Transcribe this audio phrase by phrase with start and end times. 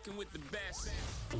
[0.00, 0.90] Rocking with the best.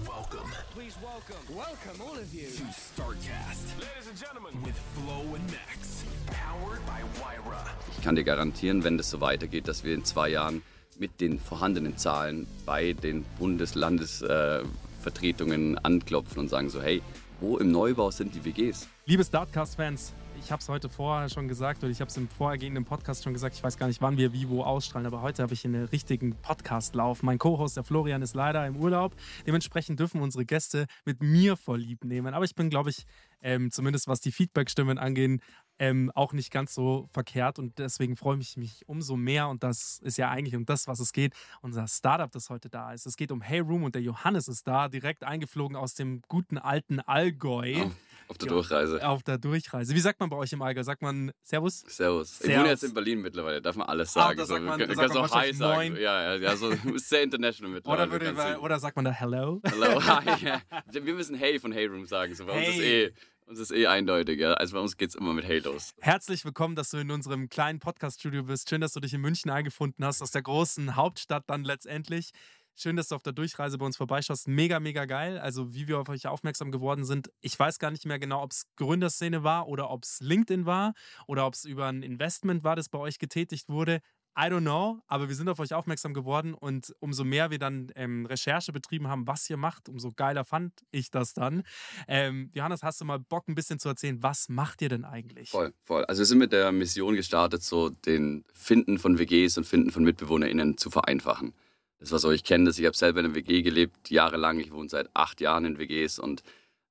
[0.06, 2.46] Welcome Please welcome, Welcome, all of you.
[2.46, 4.52] to StarCast ladies and gentlemen.
[4.62, 6.04] with Flo and Max.
[6.26, 7.64] Powered by Wyra.
[7.96, 10.62] Ich kann dir garantieren, wenn das so weitergeht, dass wir in zwei Jahren
[10.98, 17.02] mit den vorhandenen Zahlen bei den Bundeslandesvertretungen anklopfen und sagen so, hey,
[17.40, 18.88] wo im Neubau sind die WGs?
[19.06, 20.12] Liebe Startcast-Fans,
[20.42, 23.32] ich habe es heute vorher schon gesagt oder ich habe es im vorhergehenden Podcast schon
[23.32, 23.54] gesagt.
[23.54, 26.34] Ich weiß gar nicht, wann wir wie wo ausstrahlen, aber heute habe ich einen richtigen
[26.34, 27.22] Podcast-Lauf.
[27.22, 29.14] Mein Co-Host, der Florian, ist leider im Urlaub.
[29.46, 32.34] Dementsprechend dürfen unsere Gäste mit mir vorlieb nehmen.
[32.34, 33.04] Aber ich bin, glaube ich,
[33.42, 35.40] ähm, zumindest was die Feedback-Stimmen angehen,
[35.78, 39.98] ähm, auch nicht ganz so verkehrt und deswegen freue ich mich umso mehr und das
[40.02, 43.06] ist ja eigentlich um das, was es geht, unser Startup, das heute da ist.
[43.06, 46.58] Es geht um Hey Room und der Johannes ist da, direkt eingeflogen aus dem guten
[46.58, 47.84] alten Allgäu.
[47.84, 47.96] Auf,
[48.30, 48.54] auf der Ja.
[48.54, 49.06] Durchreise.
[49.08, 49.94] Auf der Durchreise.
[49.94, 50.82] Wie sagt man bei euch im Allgäu?
[50.84, 51.80] Sagt man Servus?
[51.88, 52.30] Servus.
[52.32, 52.60] Ich Servus.
[52.60, 54.38] wohne jetzt in Berlin mittlerweile, darf man alles Ah, sagen.
[54.38, 55.96] da sagt man- du da kannst sagt man auch Hi sagen.
[55.96, 58.02] Ja, ja, ja, so sehr international mittlerweile.
[58.04, 59.60] Oder, würde, kannst oder sagt man da Hello?
[59.68, 60.44] Hallo, hi.
[60.46, 60.62] Ja.
[60.92, 62.34] Wir müssen Hey von Hey Room sagen.
[62.34, 63.02] So, bei uns, ist Hey.
[63.06, 63.12] eh,
[63.46, 64.38] uns ist eh eindeutig.
[64.38, 64.52] Ja.
[64.54, 65.92] Also bei uns geht es immer mit Hey los.
[66.00, 68.70] Herzlich willkommen, dass du in unserem kleinen Podcast-Studio bist.
[68.70, 72.30] Schön, dass du dich in München eingefunden hast, aus der großen Hauptstadt dann letztendlich.
[72.76, 74.48] Schön, dass du auf der Durchreise bei uns vorbeischaust.
[74.48, 75.38] Mega, mega geil.
[75.38, 77.30] Also, wie wir auf euch aufmerksam geworden sind.
[77.40, 80.94] Ich weiß gar nicht mehr genau, ob es Gründerszene war oder ob es LinkedIn war
[81.26, 84.00] oder ob es über ein Investment war, das bei euch getätigt wurde.
[84.38, 87.90] I don't know, aber wir sind auf euch aufmerksam geworden und umso mehr wir dann
[87.96, 91.64] ähm, Recherche betrieben haben, was ihr macht, umso geiler fand ich das dann.
[92.06, 95.50] Ähm, Johannes, hast du mal Bock, ein bisschen zu erzählen, was macht ihr denn eigentlich?
[95.50, 96.04] Voll, voll.
[96.04, 100.04] Also wir sind mit der Mission gestartet, so den Finden von WGs und Finden von
[100.04, 101.52] MitbewohnerInnen zu vereinfachen.
[102.00, 104.58] Das, was euch kennt, ist, ich habe selber in einer WG gelebt, jahrelang.
[104.58, 106.42] Ich wohne seit acht Jahren in WGs und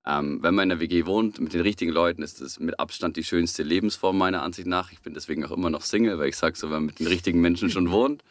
[0.06, 3.18] ähm, wenn man in einer WG wohnt mit den richtigen Leuten, ist das mit Abstand
[3.18, 4.92] die schönste Lebensform meiner Ansicht nach.
[4.92, 7.08] Ich bin deswegen auch immer noch Single, weil ich sage, so, wenn man mit den
[7.08, 8.24] richtigen Menschen schon wohnt,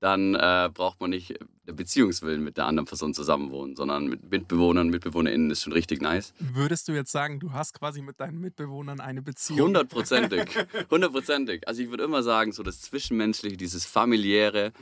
[0.00, 1.34] dann äh, braucht man nicht
[1.66, 6.32] der Beziehungswillen mit der anderen Person zusammenwohnen, sondern mit Mitbewohnern, MitbewohnerInnen ist schon richtig nice.
[6.38, 9.68] Würdest du jetzt sagen, du hast quasi mit deinen Mitbewohnern eine Beziehung?
[9.68, 10.48] Hundertprozentig.
[10.90, 11.66] Hundertprozentig.
[11.66, 14.72] Also ich würde immer sagen, so das Zwischenmenschliche, dieses familiäre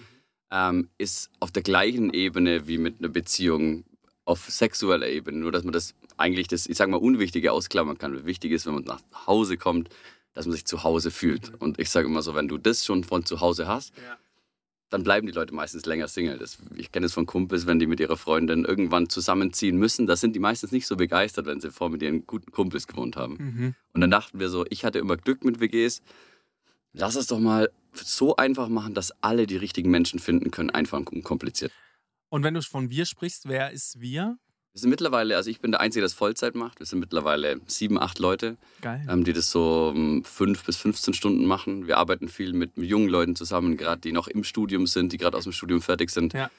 [0.51, 3.85] ähm, ist auf der gleichen Ebene wie mit einer Beziehung
[4.25, 5.39] auf sexueller Ebene.
[5.39, 8.25] Nur dass man das eigentlich das, ich sag mal, Unwichtige ausklammern kann.
[8.27, 9.89] Wichtig ist, wenn man nach Hause kommt,
[10.35, 11.53] dass man sich zu Hause fühlt.
[11.61, 14.17] Und ich sage immer so, wenn du das schon von zu Hause hast, Ja.
[14.91, 16.39] dann bleiben die Leute meistens länger Single.
[16.39, 20.15] Das, ich kenne es von Kumpels, wenn die mit ihrer Freundin irgendwann zusammenziehen müssen, da
[20.17, 23.37] sind die meistens nicht so begeistert, wenn sie vor mit ihren guten Kumpels gewohnt haben.
[23.39, 23.75] Mhm.
[23.95, 26.03] Und dann dachten wir so, ich hatte immer Glück mit WGs.
[26.93, 27.71] Lass es doch mal
[28.05, 31.73] so einfach machen, dass alle die richtigen Menschen finden können, einfach und unkompliziert.
[32.29, 34.39] Und wenn du von wir sprichst, wer ist wir?
[34.73, 36.81] Wir sind mittlerweile, also ich bin der Einzige, der das Vollzeit macht.
[36.81, 41.47] Wir sind mittlerweile sieben, acht Leute, ähm, die das so um, fünf bis 15 Stunden
[41.47, 41.87] machen.
[41.87, 45.37] Wir arbeiten viel mit jungen Leuten zusammen, gerade die noch im Studium sind, die gerade
[45.39, 46.35] aus dem Studium fertig sind.
[46.35, 46.51] Ja.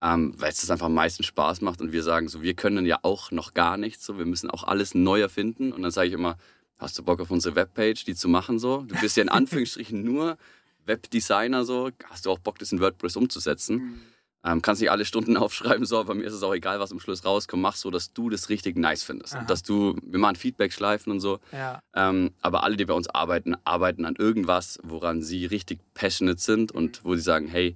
[0.00, 2.86] Ähm, weil es das einfach am meisten Spaß macht und wir sagen so, wir können
[2.86, 6.08] ja auch noch gar nichts, so, wir müssen auch alles neu erfinden und dann sage
[6.08, 6.36] ich immer,
[6.78, 8.82] hast du Bock auf unsere Webpage, die zu machen so?
[8.82, 10.36] Du bist ja in Anführungsstrichen nur
[10.86, 14.00] Webdesigner so, hast du auch Bock, das in WordPress umzusetzen?
[14.46, 17.00] Ähm, kannst nicht alle Stunden aufschreiben, so, aber mir ist es auch egal, was am
[17.00, 17.62] Schluss rauskommt.
[17.62, 19.34] Mach so, dass du das richtig nice findest.
[19.34, 19.44] Aha.
[19.44, 21.40] Dass du, wir machen Feedback-Schleifen und so.
[21.50, 21.80] Ja.
[21.94, 26.70] Ähm, aber alle, die bei uns arbeiten, arbeiten an irgendwas, woran sie richtig passionate sind
[26.70, 27.74] und wo sie sagen, hey,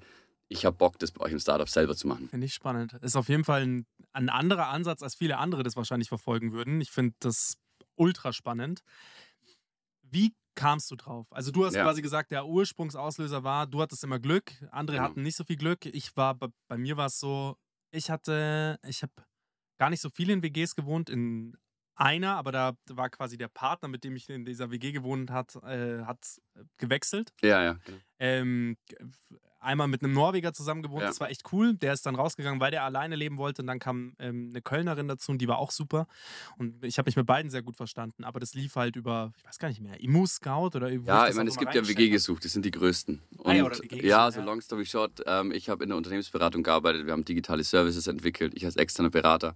[0.49, 2.29] ich habe Bock, das bei euch im Startup selber zu machen.
[2.29, 2.93] Finde ich spannend.
[3.03, 6.81] Ist auf jeden Fall ein, ein anderer Ansatz, als viele andere das wahrscheinlich verfolgen würden.
[6.81, 7.57] Ich finde das
[7.97, 8.83] ultra spannend.
[10.03, 11.27] Wie kamst du drauf?
[11.33, 11.85] Also du hast Ja.
[11.85, 15.09] quasi gesagt, der Ursprungsauslöser war, du hattest immer Glück, andere Genau.
[15.09, 15.87] hatten nicht so viel Glück.
[15.87, 17.57] Ich war, bei, bei mir war es so,
[17.93, 19.13] ich hatte, ich habe
[19.79, 21.57] gar nicht so viel in WGs gewohnt, in
[21.97, 25.57] einer, aber da war quasi der Partner, mit dem ich in dieser WG gewohnt hat,
[25.57, 26.41] äh, hat
[26.79, 27.33] gewechselt.
[27.43, 27.73] Ja, ja.
[27.85, 27.99] Genau.
[28.19, 28.77] Ähm,
[29.61, 31.09] einmal mit einem Norweger zusammen gewohnt, Ja.
[31.09, 31.75] das war echt cool.
[31.75, 33.63] Der ist dann rausgegangen, weil der alleine leben wollte.
[33.63, 36.07] Und dann kam ähm, eine Kölnerin dazu und die war auch super.
[36.59, 38.25] Und ich habe mich mit beiden sehr gut verstanden.
[38.25, 40.97] Aber das lief halt über, ich weiß gar nicht mehr, Immo Scout oder wo Ja,
[40.97, 43.21] das ich auch meine, es gibt ja WG gesucht, die sind die größten.
[43.45, 46.63] Ah ja, Und WG ja, so long story short, ähm, ich habe in der Unternehmensberatung
[46.63, 49.55] gearbeitet, wir haben digitale Services entwickelt, ich als externer Berater.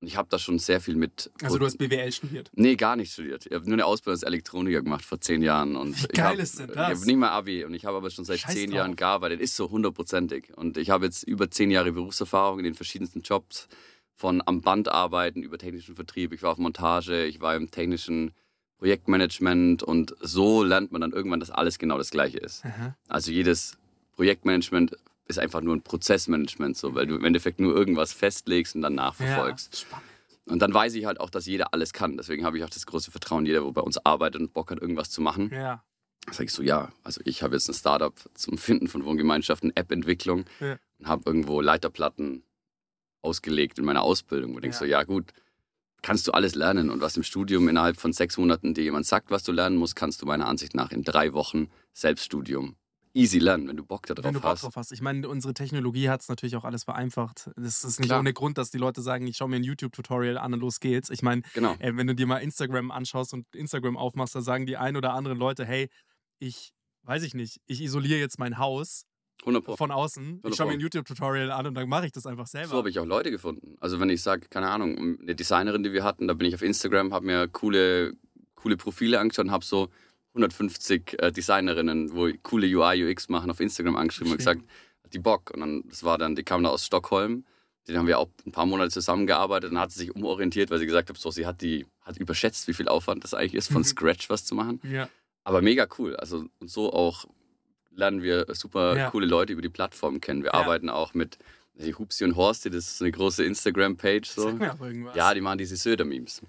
[0.00, 1.28] Und ich habe da schon sehr viel mit.
[1.42, 2.50] Also du hast BWL studiert.
[2.54, 3.46] Nee, gar nicht studiert.
[3.46, 5.74] Ich habe nur eine Ausbildung als Elektroniker gemacht vor zehn Jahren.
[5.74, 6.90] Und Wie ich geil hab, ist denn Ich das?
[6.90, 8.76] habe nicht mal Abi und ich habe aber schon seit Scheiß zehn drauf.
[8.76, 9.40] Jahren gearbeitet.
[9.40, 10.56] Ist so hundertprozentig.
[10.56, 13.66] Und ich habe jetzt über zehn Jahre Berufserfahrung in den verschiedensten Jobs.
[14.14, 16.32] Von am Band arbeiten über technischen Vertrieb.
[16.32, 18.32] Ich war auf Montage, ich war im technischen
[18.78, 19.82] Projektmanagement.
[19.82, 22.64] Und so lernt man dann irgendwann, dass alles genau das Gleiche ist.
[22.64, 22.96] Aha.
[23.08, 23.76] Also jedes
[24.14, 24.96] Projektmanagement
[25.28, 28.94] ist einfach nur ein Prozessmanagement, so, weil du im Endeffekt nur irgendwas festlegst und dann
[28.94, 29.72] nachverfolgst.
[29.74, 30.06] Ja, spannend.
[30.46, 32.16] Und dann weiß ich halt auch, dass jeder alles kann.
[32.16, 34.80] Deswegen habe ich auch das große Vertrauen, jeder, wo bei uns arbeitet und Bock hat,
[34.80, 35.50] irgendwas zu machen.
[35.52, 35.84] Ja.
[36.30, 40.46] Sage ich so, ja, also ich habe jetzt ein Startup zum Finden von Wohngemeinschaften, App-Entwicklung
[40.60, 40.78] Ja.
[40.98, 42.42] und habe irgendwo Leiterplatten
[43.22, 44.54] ausgelegt in meiner Ausbildung.
[44.54, 44.80] Und denkst Ja.
[44.80, 45.32] so, ja gut,
[46.02, 46.88] kannst du alles lernen.
[46.90, 49.96] Und was im Studium innerhalb von sechs Monaten dir jemand sagt, was du lernen musst,
[49.96, 52.76] kannst du meiner Ansicht nach in drei Wochen Selbststudium
[53.18, 54.62] easy lernen, wenn du Bock darauf Wenn du Bock hast.
[54.62, 54.92] drauf hast.
[54.92, 57.50] Ich meine, unsere Technologie hat es natürlich auch alles vereinfacht.
[57.56, 58.20] Das ist nicht Klar.
[58.20, 61.10] ohne Grund, dass die Leute sagen, ich schaue mir ein YouTube-Tutorial an und los geht's.
[61.10, 61.74] Ich meine, Genau.
[61.78, 65.12] Ey, wenn du dir mal Instagram anschaust und Instagram aufmachst, da sagen die ein oder
[65.14, 65.88] anderen Leute, hey,
[66.38, 66.72] ich
[67.02, 69.04] weiß ich nicht, ich isoliere jetzt mein Haus
[69.40, 69.76] 100 Pro.
[69.76, 72.68] von außen, ich schaue mir ein YouTube-Tutorial an und dann mache ich das einfach selber.
[72.68, 73.76] So habe ich auch Leute gefunden.
[73.80, 76.62] Also wenn ich sage, keine Ahnung, eine Designerin, die wir hatten, da bin ich auf
[76.62, 78.14] Instagram, habe mir coole,
[78.56, 79.88] coole Profile angeschaut und habe so
[80.34, 84.58] 150 äh, Designerinnen, wo coole UI, UX machen, auf Instagram angeschrieben und Schön.
[84.58, 84.70] gesagt,
[85.04, 85.50] hat die Bock.
[85.54, 87.44] Und dann, das war dann, die kam da aus Stockholm.
[87.86, 90.78] Den haben wir auch ein paar Monate zusammengearbeitet und dann hat sie sich umorientiert, weil
[90.78, 93.68] sie gesagt hat, so, sie hat die, hat überschätzt, wie viel Aufwand das eigentlich ist,
[93.72, 93.86] von Mhm.
[93.86, 94.80] Scratch was zu machen.
[94.84, 95.08] ja.
[95.44, 96.14] Aber mega cool.
[96.16, 97.24] Also und so auch
[97.94, 99.10] lernen wir super Ja.
[99.10, 100.42] coole Leute über die Plattform kennen.
[100.42, 100.60] Wir Ja.
[100.60, 101.38] arbeiten auch mit
[101.80, 104.28] Hupsi und Horsti, das ist so eine große Instagram-Page.
[104.28, 104.42] So.
[104.42, 105.16] Sag mir auch irgendwas.
[105.16, 106.42] Ja, die machen diese Söder-Memes.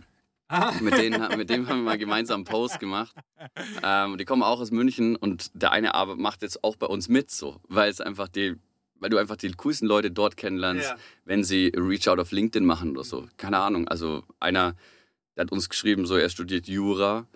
[0.49, 0.73] Ah.
[0.81, 3.15] Mit denen, mit dem haben wir mal gemeinsam einen Post gemacht.
[3.83, 7.07] Ähm, die kommen auch aus München und der eine aber macht jetzt auch bei uns
[7.07, 8.56] mit, so, weil es einfach die,
[8.95, 10.95] weil du einfach die coolsten Leute dort kennenlernst, Ja.
[11.23, 13.27] wenn sie Reach Out auf LinkedIn machen oder so.
[13.37, 13.87] Keine Ahnung.
[13.87, 14.75] Also einer,
[15.37, 17.27] der hat uns geschrieben, so er studiert Jura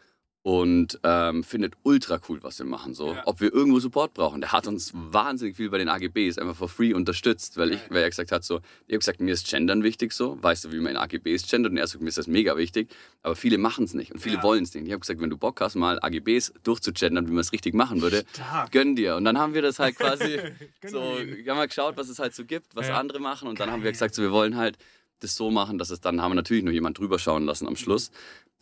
[0.44, 2.94] und ähm, findet ultra cool, was wir machen.
[2.94, 3.24] So, Ja.
[3.26, 4.42] ob wir irgendwo Support brauchen.
[4.42, 8.04] Der hat uns wahnsinnig viel bei den AGBs einfach for free unterstützt, weil ich, weil
[8.04, 8.58] er gesagt hat, so,
[8.88, 11.72] ich habe gesagt, mir ist Gendern wichtig, so, weißt du, wie man in AGBs gendert?
[11.72, 12.90] Und er sagt, mir ist das mega wichtig,
[13.22, 14.44] aber viele machen es nicht und viele Ja.
[14.44, 14.86] wollen es nicht.
[14.86, 18.02] Ich habe gesagt, wenn du Bock hast, mal AGBs durchzugendern, wie man es richtig machen
[18.02, 18.72] würde, Stark.
[18.74, 19.16] gönn dir.
[19.16, 20.40] Und dann haben wir das halt quasi
[20.86, 21.38] so, ihm.
[21.46, 22.96] wir haben mal geschaut, was es halt so gibt, was Ja.
[23.00, 24.78] andere machen und dann haben wir gesagt, so, wir wollen halt
[25.22, 27.78] das so machen, dass es dann haben wir natürlich noch jemand drüber schauen lassen am
[27.78, 28.12] Schluss.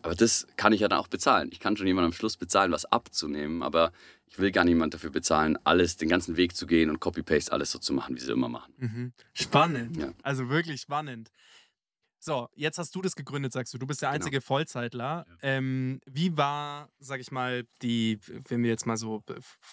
[0.04, 1.50] Aber das kann ich ja dann auch bezahlen.
[1.52, 3.92] Ich kann schon jemand am Schluss bezahlen, was abzunehmen, aber
[4.28, 7.72] ich will gar niemand dafür bezahlen, alles, den ganzen Weg zu gehen und Copy-Paste alles
[7.72, 8.74] so zu machen, wie sie immer machen.
[8.78, 9.14] Mhm.
[9.34, 9.98] Spannend.
[9.98, 10.14] Ja.
[10.24, 11.30] Also wirklich spannend.
[12.24, 13.80] So, jetzt hast du das gegründet, sagst du.
[13.80, 15.26] Du bist der einzige Vollzeitler.
[15.42, 19.24] Ähm, wie war, sag ich mal, die, wenn wir jetzt mal so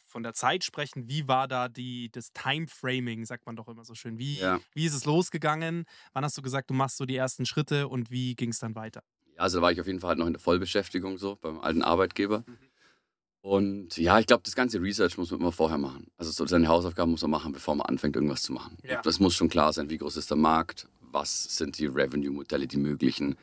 [0.07, 3.95] von der Zeit sprechen, wie war da die, das Timeframing, sagt man doch immer so
[3.95, 4.19] schön.
[4.19, 4.61] Wie, Ja.
[4.73, 5.85] wie ist es losgegangen?
[6.15, 8.75] Wann hast du gesagt, du machst so die ersten Schritte und wie ging es dann
[8.75, 9.03] weiter?
[9.39, 11.61] Ja, also da war ich auf jeden Fall halt noch in der Vollbeschäftigung so beim
[11.61, 12.45] alten Arbeitgeber.
[13.41, 16.09] Und ja, ich glaube, das ganze Research muss man immer vorher machen.
[16.17, 18.77] Also so seine Hausaufgaben muss man machen, bevor man anfängt, irgendwas zu machen.
[18.83, 19.01] Ja.
[19.01, 22.79] Das muss schon klar sein, wie groß ist der Markt, was sind die Revenue-Modelle, die
[22.79, 23.37] möglichen,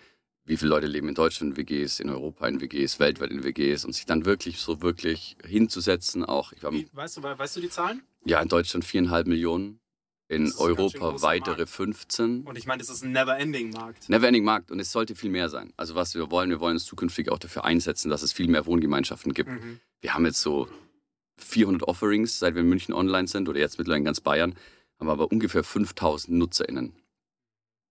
[0.44, 3.86] wie viele Leute leben in Deutschland in WGs, in Europa in WGs, weltweit in WGs
[3.86, 6.26] und sich dann wirklich so wirklich hinzusetzen.
[6.26, 8.04] Auch, ich war Wie, weißt, du, weißt du die Zahlen?
[8.26, 9.80] ja in Deutschland viereinhalb Millionen,
[10.28, 11.70] in Europa weitere Markt.
[11.70, 12.44] 15.
[12.44, 14.10] Und ich meine, das ist ein Never-Ending-Markt.
[14.10, 15.72] Neverending Markt und es sollte viel mehr sein.
[15.78, 18.66] Also was wir wollen, wir wollen uns zukünftig auch dafür einsetzen, dass es viel mehr
[18.66, 19.50] Wohngemeinschaften gibt.
[19.50, 19.80] Mhm.
[20.02, 20.68] Wir haben jetzt so
[21.38, 24.56] 400 Offerings, seit wir in München online sind oder jetzt mittlerweile in ganz Bayern,
[25.00, 26.94] haben wir aber ungefähr 5000 NutzerInnen.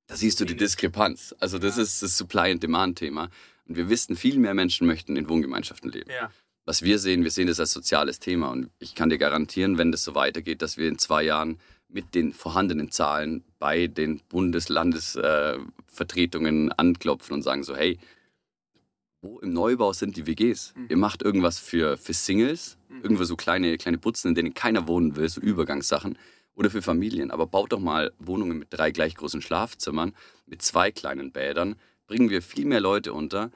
[0.07, 0.57] Da siehst du die.
[0.57, 1.35] Diskrepanz.
[1.39, 1.83] Also das Ja.
[1.83, 3.31] ist das Supply- and Demand-Thema.
[3.67, 6.11] Und wir wissen, viel mehr Menschen möchten in Wohngemeinschaften leben.
[6.11, 6.31] Ja.
[6.67, 8.51] Was wir sehen, wir sehen das als soziales Thema.
[8.51, 11.59] Und ich kann dir garantieren, wenn das so weitergeht, dass wir in zwei Jahren
[11.95, 18.01] mit den vorhandenen Zahlen bei den Bundeslandesvertretungen anklopfen und sagen so, hey,
[19.23, 20.75] wo im Neubau sind die WGs?
[20.77, 20.87] Mhm.
[20.91, 25.15] Ihr macht irgendwas für, für Singles, irgendwo so kleine, kleine Putzen, in denen keiner wohnen
[25.15, 26.19] will, so Übergangssachen.
[26.57, 27.31] Oder für Familien.
[27.31, 30.15] Aber baut doch mal Wohnungen mit drei gleich großen Schlafzimmern,
[30.47, 31.77] mit zwei kleinen Bädern.
[32.07, 33.51] Bringen wir viel mehr Leute unter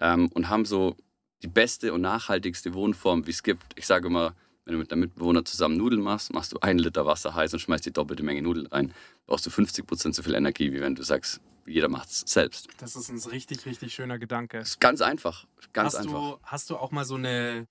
[0.00, 0.96] ähm, und haben so
[1.42, 3.64] die beste und nachhaltigste Wohnform, wie es gibt.
[3.76, 4.34] Ich sage immer,
[4.64, 7.60] wenn du mit deinem Mitbewohner zusammen Nudeln machst, machst du einen Liter Wasser heiß und
[7.60, 8.94] schmeißt die doppelte Menge Nudeln rein.
[9.26, 12.68] Brauchst du 50 Prozent so viel Energie, wie wenn du sagst, jeder macht es selbst.
[12.78, 14.58] Das ist ein richtig, richtig schöner Gedanke.
[14.58, 15.46] Ist ganz einfach.
[15.72, 16.12] Ganz hast, einfach.
[16.12, 17.66] Du, hast du auch mal so eine.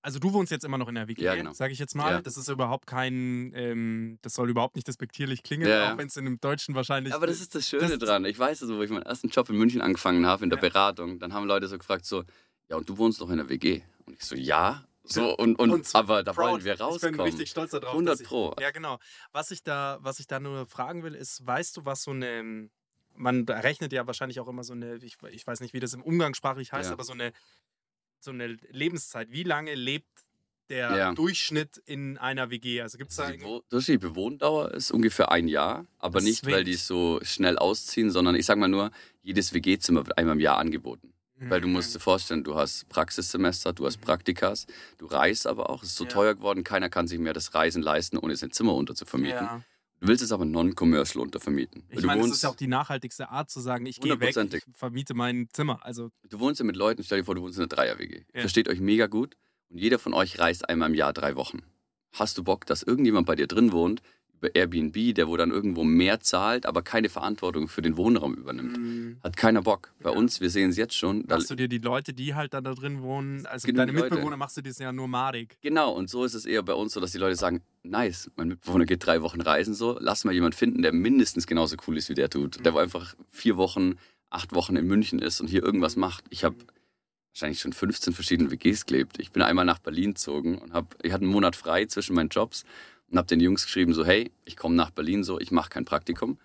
[0.00, 1.52] Also du wohnst jetzt immer noch in der WG, Ja, genau.
[1.52, 2.12] sage ich jetzt mal.
[2.12, 2.22] Ja.
[2.22, 6.16] Das ist überhaupt kein, ähm, das soll überhaupt nicht despektierlich klingen, Ja, auch wenn es
[6.16, 7.12] in dem Deutschen wahrscheinlich.
[7.12, 8.24] Aber das ist das Schöne das- dran.
[8.24, 10.56] Ich weiß es, wo ich meinen ersten Job in München angefangen habe, in der.
[10.56, 11.18] Beratung.
[11.18, 12.24] Dann haben Leute so gefragt, so,
[12.70, 13.82] ja, und du wohnst noch in der WG?
[14.06, 14.84] Und ich so, ja.
[15.10, 16.50] So, und, und, Und aber da proud.
[16.52, 17.20] wollen wir Ich bin rauskommen.
[17.20, 17.90] richtig stolz darauf.
[17.90, 18.54] 100 dass ich, Pro.
[18.60, 18.98] Ja, genau.
[19.32, 22.68] Was ich da, was ich da nur fragen will, ist, weißt du, was so eine,
[23.14, 26.02] man rechnet ja wahrscheinlich auch immer so eine, ich, ich weiß nicht, wie das im
[26.02, 26.92] Umgangssprachlich heißt, Ja.
[26.92, 27.32] aber so eine,
[28.20, 29.30] so eine Lebenszeit.
[29.30, 30.06] Wie lange lebt
[30.68, 31.12] der Ja.
[31.14, 32.82] Durchschnitt in einer WG?
[32.82, 36.74] Also gibt es da durchschnittliche Bewohndauer ist ungefähr ein Jahr, aber Das nicht, weil die
[36.74, 38.90] so schnell ausziehen, sondern ich sage mal nur,
[39.22, 41.14] jedes WG-Zimmer wird einmal im Jahr angeboten.
[41.40, 44.66] Weil du musst dir vorstellen, du hast Praxissemester, du hast Praktikas,
[44.98, 45.82] du reist aber auch.
[45.82, 46.10] Es ist so Ja.
[46.10, 49.44] teuer geworden, keiner kann sich mehr das Reisen leisten, ohne sein Zimmer unterzuvermieten.
[49.46, 49.62] Ja.
[50.00, 51.82] Du willst es aber non-commercial untervermieten.
[51.88, 54.36] Ich du, meine, das ist ja auch die nachhaltigste Art zu sagen, ich gehe weg,
[54.36, 55.84] ich vermiete mein Zimmer.
[55.84, 58.24] Also du wohnst ja mit Leuten, stell dir vor, du wohnst in einer Dreier-WG.
[58.32, 58.40] Ja.
[58.40, 59.36] Versteht euch mega gut
[59.68, 61.62] und jeder von euch reist einmal im Jahr drei Wochen.
[62.12, 64.02] Hast du Bock, dass irgendjemand bei dir drin wohnt,
[64.40, 68.78] über Airbnb, der wo dann irgendwo mehr zahlt, aber keine Verantwortung für den Wohnraum übernimmt?
[68.78, 69.92] mh, Hat keiner Bock.
[70.00, 70.16] Bei Ja.
[70.16, 71.24] uns, wir sehen es jetzt schon.
[71.28, 74.14] Machst du dir die Leute, die halt da, da drin wohnen, also Genug deine Leute.
[74.14, 75.56] Mitbewohner machst du das ja nur madig.
[75.60, 78.48] genau, und so ist es eher bei uns so, dass die Leute sagen, nice, mein
[78.48, 82.08] Mitbewohner geht drei Wochen reisen, so, lass mal jemanden finden, der mindestens genauso cool ist,
[82.08, 82.64] wie der tut.
[82.64, 83.94] Der wo einfach vier Wochen,
[84.30, 86.24] acht Wochen in München ist und hier irgendwas macht.
[86.30, 86.56] Ich habe
[87.32, 89.18] wahrscheinlich schon 15 verschiedene WGs gelebt.
[89.20, 92.28] Ich bin einmal nach Berlin gezogen und hab, ich hatte einen Monat frei zwischen meinen
[92.30, 92.64] Jobs
[93.10, 95.84] und habe den Jungs geschrieben, so, hey, ich komme nach Berlin, so, ich mache kein
[95.84, 96.38] Praktikum.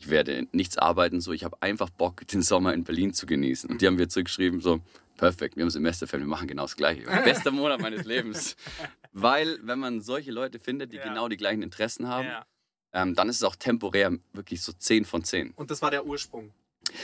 [0.00, 3.70] Ich werde nichts arbeiten, so, ich habe einfach Bock, den Sommer in Berlin zu genießen.
[3.70, 4.80] Und die haben wir zurückgeschrieben, so,
[5.16, 7.02] perfekt, wir haben Semesterferien, wir machen genau das Gleiche.
[7.24, 8.56] Bester Monat meines Lebens.
[9.12, 11.04] Weil, wenn man solche Leute findet, die Ja.
[11.08, 12.46] genau die gleichen Interessen haben, Ja.
[12.92, 15.52] ähm, dann ist es auch temporär wirklich so 10 von 10.
[15.56, 16.52] Und das war der Ursprung.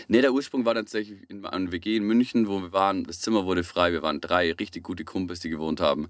[0.09, 3.05] Nee, der Ursprung war tatsächlich in einem WG in München, wo wir waren.
[3.05, 3.93] Das Zimmer wurde frei.
[3.93, 6.09] Wir waren drei richtig gute Kumpels, die gewohnt haben.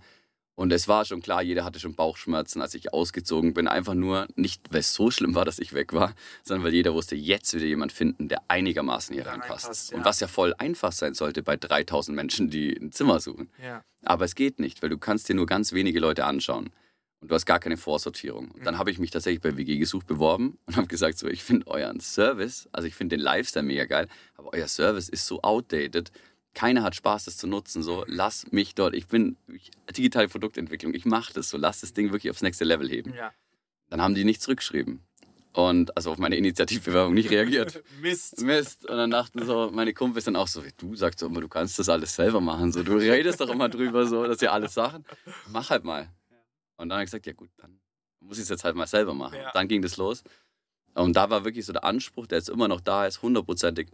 [0.56, 3.66] Und es war schon klar, jeder hatte schon Bauchschmerzen, als ich ausgezogen bin.
[3.66, 6.94] Einfach nur, nicht weil es so schlimm war, dass ich weg war, sondern weil jeder
[6.94, 9.64] wusste, jetzt wieder jemand finden, der einigermaßen hier reinpasst.
[9.64, 9.96] reinpasst, ja.
[9.98, 13.50] Und was ja voll einfach sein sollte bei 3000 Menschen, die ein Zimmer suchen.
[13.60, 13.82] Ja.
[14.04, 16.70] Aber es geht nicht, weil du kannst dir nur ganz wenige Leute anschauen.
[17.20, 18.50] Und du hast gar keine Vorsortierung.
[18.50, 18.64] Und Mhm.
[18.64, 21.66] dann habe ich mich tatsächlich bei WG gesucht beworben und habe gesagt, so, ich finde
[21.66, 26.12] euren Service, also ich finde den Lifestyle mega geil, aber euer Service ist so outdated.
[26.54, 27.82] Keiner hat Spaß, das zu nutzen.
[27.82, 28.94] So, lass mich dort.
[28.94, 30.94] Ich bin ich, digitale Produktentwicklung.
[30.94, 31.56] Ich mache das so.
[31.56, 33.14] Lass das Ding wirklich aufs nächste Level heben.
[33.14, 33.32] ja.
[33.90, 35.00] Dann haben die nicht zurückgeschrieben.
[35.52, 37.84] Und also auf meine Initiativbewerbung nicht reagiert.
[38.00, 38.40] Mist.
[38.40, 38.88] Mist.
[38.88, 41.78] Und dann dachten so, meine Kumpels dann auch so, du sagst doch immer, du kannst
[41.78, 42.72] das alles selber machen.
[42.72, 45.04] So, du redest doch immer drüber, so, dass ihr alles Sachen.
[45.52, 46.08] Mach halt mal.
[46.76, 47.78] Und dann habe ich gesagt, ja gut, dann
[48.18, 49.36] muss ich es jetzt halt mal selber machen.
[49.36, 49.52] Ja.
[49.52, 50.24] Dann ging das los.
[50.94, 53.88] Und da war wirklich so der Anspruch, der jetzt immer noch da ist, hundertprozentig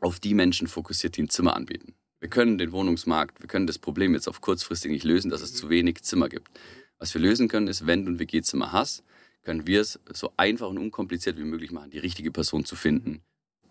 [0.00, 1.94] auf die Menschen fokussiert, die ein Zimmer anbieten.
[2.20, 5.54] Wir können den Wohnungsmarkt, wir können das Problem jetzt auf kurzfristig nicht lösen, dass es
[5.54, 6.48] zu wenig Zimmer gibt.
[6.98, 9.04] Was wir lösen können, ist, wenn du ein WG-Zimmer hast,
[9.42, 13.22] können wir es so einfach und unkompliziert wie möglich machen, die richtige Person zu finden,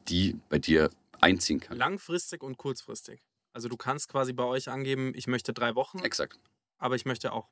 [0.07, 1.77] die bei dir einziehen kann.
[1.77, 3.21] Langfristig und kurzfristig.
[3.51, 6.39] Also du kannst quasi bei euch angeben, ich möchte drei Wochen, Exakt.
[6.77, 7.49] aber ich möchte auch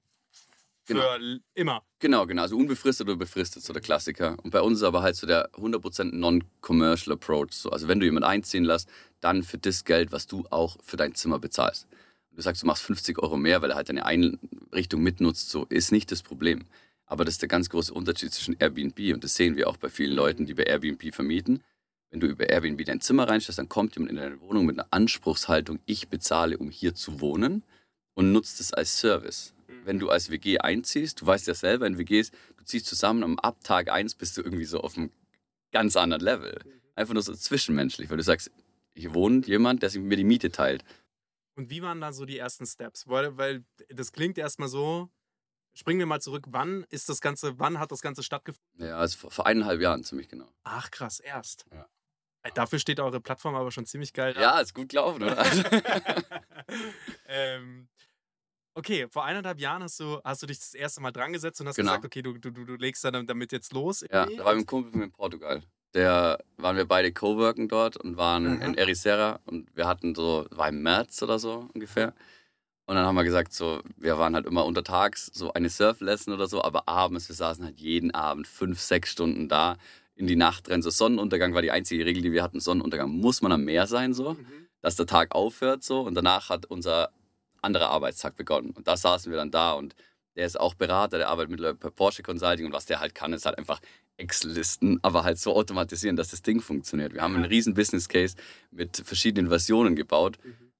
[0.88, 1.15] Genau.
[1.15, 1.84] l- immer.
[2.00, 2.44] Genau, genau.
[2.44, 4.38] Also unbefristet oder befristet, so der Klassiker.
[4.44, 7.51] Und bei uns ist aber halt so der 100% non-commercial Approach.
[7.54, 8.88] So, also wenn du jemanden einziehen lässt,
[9.20, 11.88] dann für das Geld, was du auch für dein Zimmer bezahlst.
[12.32, 15.92] Du sagst, du machst 50 Euro mehr, weil er halt deine Einrichtung mitnutzt, so ist
[15.92, 16.65] nicht das Problem.
[17.08, 19.89] Aber das ist der ganz große Unterschied zwischen Airbnb und das sehen wir auch bei
[19.89, 21.63] vielen Leuten, die bei Airbnb vermieten.
[22.12, 24.88] Wenn du über Airbnb dein Zimmer reinstellst, dann kommt jemand in deine Wohnung mit einer
[24.92, 27.63] Anspruchshaltung, ich bezahle, um hier zu wohnen
[28.15, 29.54] und nutzt es als Service.
[29.86, 33.39] Wenn du als WG einziehst, du weißt ja selber in WGs, du ziehst zusammen und
[33.39, 35.12] ab Tag 1 bist du irgendwie so auf einem
[35.72, 36.60] ganz anderen Level.
[36.96, 38.51] Einfach nur so zwischenmenschlich, weil du sagst,
[38.96, 40.84] hier wohnt jemand, der sich mit mir die Miete teilt.
[41.56, 43.08] Und wie waren da so die ersten Steps?
[43.08, 45.10] Weil, weil das klingt erstmal so.
[45.74, 46.46] Springen wir mal zurück.
[46.48, 48.88] Wann ist das Ganze, wann hat das Ganze stattgefunden?
[48.88, 50.48] Ja, also vor, eineinhalb Jahren ziemlich genau.
[50.63, 51.65] Ach krass, erst.
[51.72, 51.86] Ja.
[52.44, 54.34] Äh, Dafür steht eure Plattform aber schon ziemlich geil.
[54.39, 55.46] Ja, ist gut gelaufen, oder?
[57.27, 57.89] ähm,
[58.75, 61.67] okay, vor eineinhalb Jahren hast du, hast du dich das erste Mal dran gesetzt und
[61.67, 61.91] hast Genau.
[61.91, 64.01] gesagt, okay, du, du, du legst dann damit jetzt los.
[64.01, 65.62] Ja, da war ich mit einem Kumpel von mir in Portugal.
[65.94, 68.65] Der waren wir beide coworken dort und waren Aha.
[68.65, 72.13] in Ericeira und wir hatten so, war im März oder so ungefähr.
[72.88, 76.48] Und dann haben wir gesagt, so, wir waren halt immer untertags, so eine Surflesson oder
[76.48, 79.77] so, aber abends, wir saßen halt jeden Abend fünf, sechs Stunden da
[80.15, 80.82] in die Nacht rein.
[80.84, 82.60] So Sonnenuntergang war die einzige Regel, die wir hatten.
[82.60, 84.67] Sonnenuntergang muss man am Meer sein, so, Mhm.
[84.82, 86.01] dass der Tag aufhört, so.
[86.01, 87.10] Und danach hat unser
[87.66, 88.72] anderer Arbeitstag begonnen.
[88.72, 89.96] Und da saßen wir dann da und
[90.36, 93.34] der ist auch Berater, der arbeitet mittlerweile bei Porsche Consulting und was der halt kann,
[93.34, 93.80] ist halt einfach
[94.18, 97.14] Excel-Listen, aber halt so automatisieren, dass das Ding funktioniert.
[97.14, 98.36] Wir haben einen riesen Business Case
[98.72, 100.38] mit verschiedenen Versionen gebaut.
[100.44, 100.72] Mhm.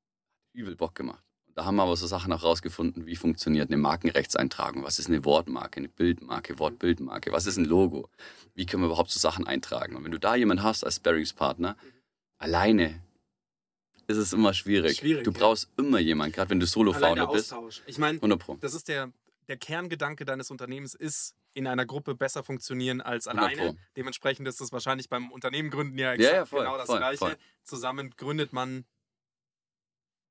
[0.54, 1.24] Übel Bock gemacht.
[1.48, 5.08] Und da haben wir aber so Sachen auch rausgefunden, wie funktioniert eine Markenrechtseintragung, was ist
[5.08, 8.10] eine Wortmarke, eine Bildmarke, Wortbildmarke, was ist ein Logo,
[8.54, 9.96] wie können wir überhaupt so Sachen eintragen.
[9.96, 11.76] Und wenn du da jemanden hast als Sparringspartner,
[12.38, 13.02] alleine
[14.08, 14.98] ist es immer schwierig.
[14.98, 15.40] Schwierig, du ja.
[15.40, 17.54] brauchst immer jemanden, gerade wenn du Solo-Founder der bist.
[17.54, 17.82] Austausch.
[17.86, 18.56] Ich meine, 100 Pro.
[18.56, 19.12] das ist der,
[19.48, 23.78] der Kerngedanke deines Unternehmens ist, in einer Gruppe besser funktionieren als 100 alleine.
[23.96, 27.18] Dementsprechend ist es wahrscheinlich beim Unternehmen gründen ja, Ja, ja, voll, genau das voll, Gleiche.
[27.18, 27.38] voll.
[27.64, 28.86] Zusammen gründet man,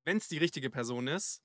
[0.05, 1.41] wenn es die richtige Person ist,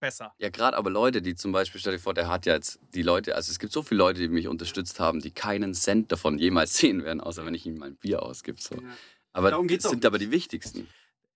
[0.00, 0.34] besser.
[0.38, 3.02] Ja, gerade aber Leute, die zum Beispiel, stell dir vor, der hat ja jetzt die
[3.02, 6.38] Leute, also es gibt so viele Leute, die mich unterstützt haben, die keinen Cent davon
[6.38, 8.60] jemals sehen werden, außer wenn ich ihnen mein Bier ausgebe.
[8.60, 8.76] So.
[9.32, 10.88] Aber Darum geht's das sind aber die wichtigsten.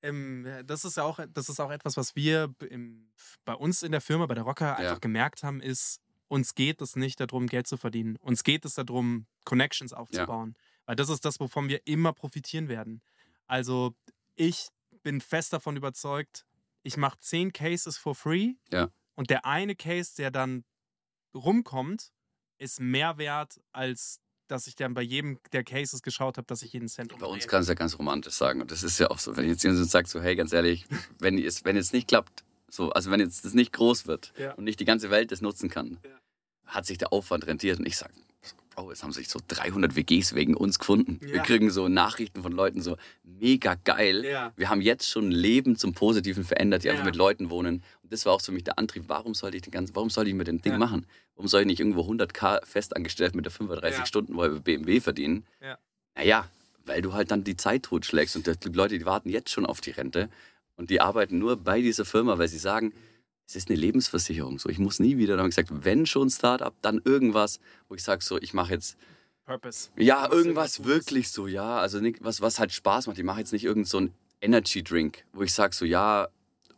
[0.02, 3.10] Ähm, das ist ja auch, das ist auch etwas, was wir im,
[3.44, 4.98] bei uns in der Firma, bei der Rocker, einfach Ja.
[4.98, 8.16] gemerkt haben, ist, uns geht es nicht darum, Geld zu verdienen.
[8.16, 10.54] Uns geht es darum, Connections aufzubauen.
[10.86, 13.00] Weil das ist das, wovon wir immer profitieren werden.
[13.46, 13.94] Also
[14.34, 14.68] ich
[15.02, 16.44] bin fest davon überzeugt,
[16.82, 18.90] ich mache zehn Cases for free Ja.
[19.14, 20.64] und der eine Case, der dann
[21.34, 22.12] rumkommt,
[22.58, 26.72] ist mehr wert, als dass ich dann bei jedem der Cases geschaut habe, dass ich
[26.72, 28.60] jeden Cent Bei uns kann es ja ganz romantisch sagen.
[28.60, 30.86] Und das ist ja auch so, wenn jetzt jemand sagt, so, hey, ganz ehrlich,
[31.18, 34.52] wenn es wenn jetzt nicht klappt, so, also wenn jetzt das nicht groß wird Ja.
[34.54, 36.10] und nicht die ganze Welt das nutzen kann, Ja.
[36.66, 37.78] hat sich der Aufwand rentiert.
[37.78, 38.12] Und ich sage,
[38.74, 41.18] Bro, es haben sich so 300 WGs wegen uns gefunden.
[41.20, 41.42] Wir Ja.
[41.42, 44.24] kriegen so Nachrichten von Leuten so, mega geil.
[44.24, 44.52] Ja.
[44.56, 46.92] Wir haben jetzt schon Leben zum Positiven verändert, die Ja.
[46.94, 47.82] einfach mit Leuten wohnen.
[48.02, 49.04] Und das war auch für mich der Antrieb.
[49.08, 51.06] Warum sollte ich den ganzen, warum soll ich mit dem Ding machen?
[51.36, 54.06] Warum soll ich nicht irgendwo 100k festangestellt mit der 35 Ja.
[54.06, 55.46] Stunden bei BMW verdienen?
[55.60, 55.78] Ja.
[56.16, 56.48] Naja,
[56.84, 59.80] weil du halt dann die Zeit totschlägst und die Leute, die warten jetzt schon auf
[59.80, 60.28] die Rente
[60.76, 62.92] und die arbeiten nur bei dieser Firma, weil sie sagen,
[63.46, 64.58] es ist eine Lebensversicherung.
[64.58, 67.94] So, ich muss nie wieder, dann habe ich gesagt, wenn schon Startup, dann irgendwas, wo
[67.94, 68.96] ich sage, so, ich mache jetzt
[69.44, 69.90] Purpose.
[69.96, 71.78] ja, Was irgendwas wirklich so, ja.
[71.78, 73.18] Also nicht, was, was halt Spaß macht.
[73.18, 76.28] Ich mache jetzt nicht irgendeinen so Energy Drink, wo ich sage so, ja,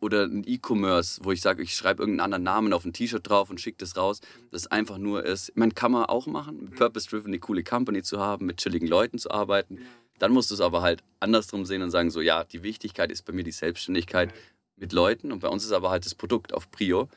[0.01, 3.51] oder ein E-Commerce, wo ich sage, ich schreibe irgendeinen anderen Namen auf ein T-Shirt drauf
[3.51, 4.21] und schicke das raus.
[4.51, 8.21] Das einfach nur ist, meine, kann man auch machen, mit Purpose-Driven eine coole Company zu
[8.21, 9.81] haben, mit chilligen Leuten zu arbeiten.
[10.19, 13.23] Dann musst du es aber halt andersrum sehen und sagen so, ja, die Wichtigkeit ist
[13.23, 14.33] bei mir die Selbstständigkeit
[14.77, 17.09] mit Leuten und bei uns ist aber halt das Produkt auf Prio.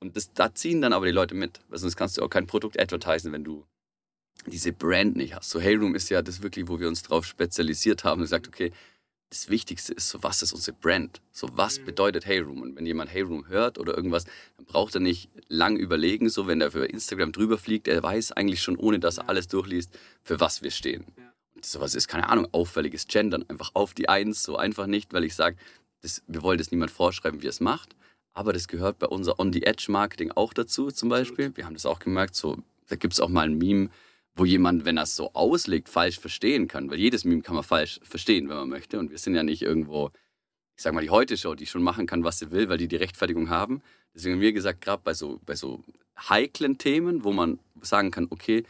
[0.00, 2.46] Und das, da ziehen dann aber die Leute mit, weil sonst kannst du auch kein
[2.46, 3.64] Produkt advertisen, wenn du
[4.46, 5.50] diese Brand nicht hast.
[5.50, 8.72] So Heyroom ist ja das wirklich, wo wir uns drauf spezialisiert haben und gesagt, okay,
[9.30, 11.20] das Wichtigste ist so, was ist unsere Brand?
[11.32, 11.86] So, was Mhm.
[11.86, 12.62] bedeutet Heyroom?
[12.62, 16.60] Und wenn jemand Heyroom hört oder irgendwas, dann braucht er nicht lang überlegen, so wenn
[16.60, 20.38] er für Instagram drüber fliegt, er weiß eigentlich schon, ohne dass er alles durchliest, für
[20.38, 21.04] was wir stehen.
[21.54, 25.24] Und sowas ist, keine Ahnung, auffälliges Gendern, einfach auf die Eins, so einfach nicht, weil
[25.24, 25.56] ich sage,
[26.04, 27.96] das, wir wollen das niemand vorschreiben, wie er es macht,
[28.34, 31.56] aber das gehört bei unser On-the-Edge-Marketing auch dazu zum Beispiel.
[31.56, 33.90] Wir haben das auch gemerkt, so, da gibt es auch mal ein Meme,
[34.36, 37.64] wo jemand, wenn er es so auslegt, falsch verstehen kann, weil jedes Meme kann man
[37.64, 40.10] falsch verstehen, wenn man möchte und wir sind ja nicht irgendwo,
[40.76, 42.96] ich sag mal, die Heute-Show, die schon machen kann, was sie will, weil die die
[42.96, 43.80] Rechtfertigung haben.
[44.14, 45.82] Deswegen haben wir gesagt, gerade bei so, bei so
[46.18, 48.64] heiklen Themen, wo man sagen kann, okay,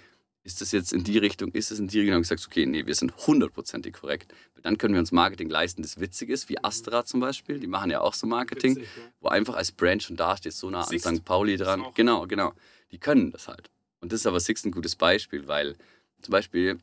[0.45, 2.67] ist das jetzt in die Richtung, ist es in die Richtung, haben wir gesagt, okay,
[2.67, 4.33] nee, wir sind hundertprozentig korrekt.
[4.63, 7.91] Dann können wir uns Marketing leisten, das witzig ist, wie Astra zum Beispiel, die machen
[7.91, 9.03] ja auch so Marketing, Witzig, ja.
[9.21, 11.25] wo einfach als Brand schon dasteht, so nah an Sixt St.
[11.25, 11.85] Pauli dran.
[11.95, 12.53] Genau, genau.
[12.91, 13.71] Die können das halt.
[14.01, 15.77] Und das ist aber Sixt ein gutes Beispiel, weil
[16.21, 16.79] zum Beispiel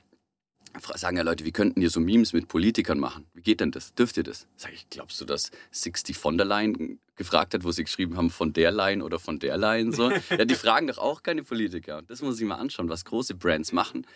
[0.95, 3.27] sagen ja Leute, wie könnten ihr so Memes mit Politikern machen?
[3.33, 3.93] Wie geht denn das?
[3.93, 4.47] Dürft ihr das?
[4.55, 8.29] Sag ich, glaubst du, dass Sixty von der Leyen gefragt hat, wo sie geschrieben haben,
[8.29, 9.91] von der Leyen oder von der Leyen?
[9.91, 10.11] So?
[10.29, 11.97] ja, die fragen doch auch keine Politiker.
[11.97, 14.07] Und das muss ich mal anschauen, was große Brands machen,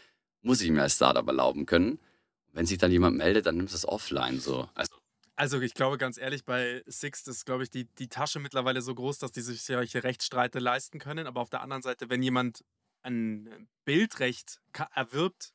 [0.41, 1.99] muss ich mir als Startup erlauben können.
[2.53, 4.39] Wenn sich dann jemand meldet, dann nimmst du es offline.
[4.39, 4.69] So.
[4.75, 4.95] Also,
[5.35, 8.95] Also ich glaube ganz ehrlich, bei Sixt ist, glaube ich, die, die Tasche mittlerweile so
[8.95, 11.27] groß, dass die sich solche Rechtsstreite leisten können.
[11.27, 12.63] Aber auf der anderen Seite, wenn jemand
[13.03, 14.59] ein Bildrecht
[14.93, 15.51] erwirbt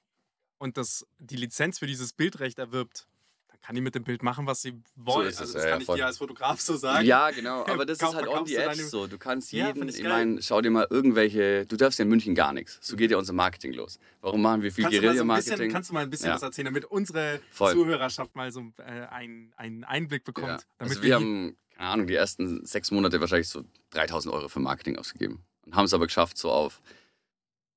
[0.61, 3.07] und das, die Lizenz für dieses Bildrecht erwirbt,
[3.49, 5.27] dann kann die mit dem Bild machen, was sie wollen.
[5.29, 5.97] es, also das ja, ja, kann ich voll.
[5.97, 7.05] dir als Fotograf so sagen.
[7.07, 9.07] Ja, genau, aber das Kauf- ist halt on the edge so.
[9.07, 12.05] Du kannst Ja, jeden, find ich ich, meine, schau dir mal irgendwelche, du darfst ja
[12.05, 12.79] in München gar nichts.
[12.81, 13.99] So geht ja unser Marketing los.
[14.21, 15.73] Warum machen wir viel mal so Guerilla-Marketing?
[15.73, 16.35] kannst du mal ein bisschen Ja.
[16.37, 17.73] was erzählen, damit unsere Voll.
[17.73, 20.47] Zuhörerschaft mal so äh, einen, einen Einblick bekommt?
[20.49, 20.59] Ja.
[20.79, 24.97] Also wir haben, keine Ahnung, die ersten sechs Monate wahrscheinlich so 3000 Euro für Marketing
[24.99, 25.43] ausgegeben.
[25.67, 26.81] Und haben es aber geschafft, so auf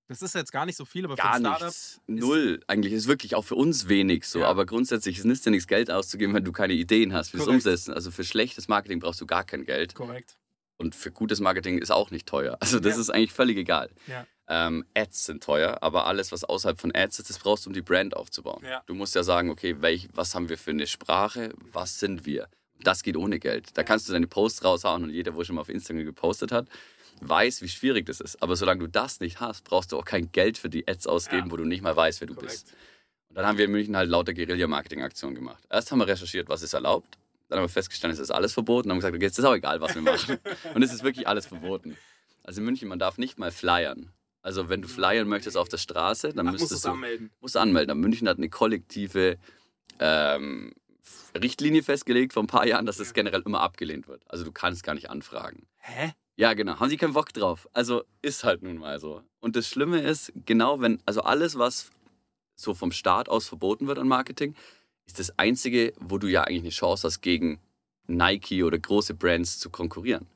[0.08, 2.02] das ist jetzt gar nicht so viel, aber für gar ein Startup nichts.
[2.08, 2.60] Null.
[2.68, 4.40] Eigentlich ist wirklich auch für uns wenig so.
[4.40, 4.48] Ja.
[4.48, 7.54] Aber grundsätzlich es nützt ja nichts Geld auszugeben, wenn du keine Ideen hast, wie Korrekt.
[7.56, 7.94] umsetzen.
[7.94, 9.96] Also für schlechtes Marketing brauchst du gar kein Geld.
[9.96, 10.38] korrekt.
[10.78, 12.58] Und für gutes Marketing ist auch nicht teuer.
[12.60, 13.02] Also das Ja.
[13.02, 13.90] ist eigentlich völlig egal.
[14.08, 14.26] Ja.
[14.50, 17.74] Ähm, Ads sind teuer, aber alles, was außerhalb von Ads ist, das brauchst du, um
[17.74, 18.62] die Brand aufzubauen.
[18.88, 22.50] Du musst ja sagen, okay, welch, was haben wir für eine Sprache, was sind wir?
[22.82, 23.70] Das geht ohne Geld.
[23.78, 26.68] Da kannst du deine Posts raushauen und jeder, wo schon mal auf Instagram gepostet hat,
[27.22, 28.42] weiß, wie schwierig das ist.
[28.44, 31.48] Aber solange du das nicht hast, brauchst du auch kein Geld für die Ads ausgeben,
[31.48, 31.52] Ja.
[31.52, 32.52] wo du nicht mal weißt, wer du Korrekt.
[32.52, 32.74] bist.
[33.30, 35.64] Und dann haben wir in München halt lauter Guerilla-Marketing-Aktionen gemacht.
[35.70, 37.18] Erst haben wir recherchiert, was ist erlaubt.
[37.50, 38.90] Dann haben wir festgestellt, es ist alles verboten.
[38.90, 40.38] Dann haben wir gesagt, okay, jetzt ist auch egal, was wir machen.
[40.76, 41.98] und es ist wirklich alles verboten.
[42.44, 44.12] Also in München, man darf nicht mal flyern.
[44.42, 46.90] Also wenn du flyern möchtest auf der Straße, dann Ach, musst du müsstest es du
[46.92, 47.32] anmelden.
[47.40, 47.92] musst anmelden.
[47.92, 49.38] Aber München hat eine kollektive
[50.00, 50.74] ähm,
[51.40, 54.24] Richtlinie festgelegt vor ein paar Jahren, dass das generell immer abgelehnt wird.
[54.30, 55.66] Also du kannst gar nicht anfragen.
[55.78, 56.12] Hä?
[56.36, 56.80] Ja, genau.
[56.80, 57.68] Haben sie keinen Bock drauf.
[57.74, 59.22] Also ist halt nun mal so.
[59.40, 61.92] Und das Schlimme ist, genau wenn, also alles, was
[62.56, 64.56] so vom Staat aus verboten wird an Marketing,
[65.06, 67.60] ist das Einzige, wo du ja eigentlich eine Chance hast, gegen
[68.08, 70.28] Nike oder große Brands zu konkurrieren.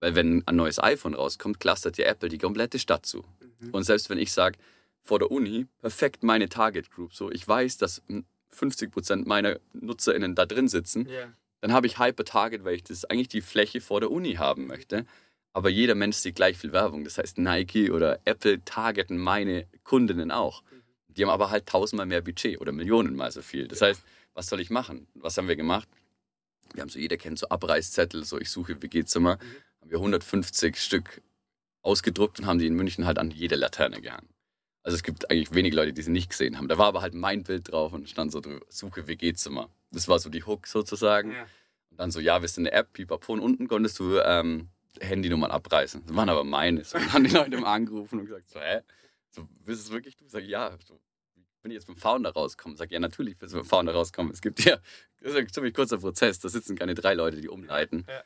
[0.00, 3.24] Weil wenn ein neues iPhone rauskommt, clustert dir Apple die komplette Stadt zu.
[3.70, 4.58] Und selbst wenn ich sage,
[5.02, 8.24] vor der Uni, perfekt meine Target Group, so ich weiß, dass hm,
[8.56, 11.32] 50% meiner NutzerInnen da drin sitzen, Ja.
[11.60, 14.66] dann habe ich Hyper Target, weil ich das eigentlich die Fläche vor der Uni haben
[14.66, 15.06] möchte.
[15.52, 17.04] Aber jeder Mensch sieht gleich viel Werbung.
[17.04, 20.62] Das heißt, Nike oder Apple targeten meine Kundinnen auch.
[21.08, 23.68] Die haben aber halt tausendmal mehr Budget oder Millionenmal so viel.
[23.68, 24.02] Das heißt,
[24.34, 25.06] was soll ich machen?
[25.14, 25.88] Was haben wir gemacht?
[26.72, 29.38] Wir haben so, jeder kennt so Abreißzettel, so ich suche WG-Zimmer.
[29.80, 31.20] Haben wir 150 Stück
[31.82, 34.28] ausgedruckt und haben die in München halt an jede Laterne gehangen.
[34.82, 36.68] Also es gibt eigentlich wenige Leute, die sie nicht gesehen haben.
[36.68, 39.68] Da war aber halt mein Bild drauf und stand so drüber, suche WG-Zimmer.
[39.90, 41.32] Das war so die Hook sozusagen.
[41.32, 41.46] Ja.
[41.90, 43.34] Und dann so, ja, wir sind eine App, pipapo.
[43.34, 44.68] Und unten konntest du ähm,
[45.00, 46.04] Handynummern abreißen.
[46.06, 46.84] Das waren aber meine.
[46.84, 48.80] So, dann haben die Leute immer angerufen und gesagt, so, hä?
[49.30, 50.28] So, bist es wirklich du?
[50.28, 50.76] Sag ich, ja.
[50.86, 51.00] So,
[51.62, 52.76] bin ich jetzt mit dem Founder rauskommen?
[52.76, 54.32] Sag ich, ja, natürlich bist du mit dem Founder rauskommen.
[54.32, 54.78] Es gibt ja,
[55.20, 56.38] das ist ein ziemlich kurzer Prozess.
[56.40, 58.04] Da sitzen keine drei Leute, die umleiten.
[58.08, 58.22] Ja.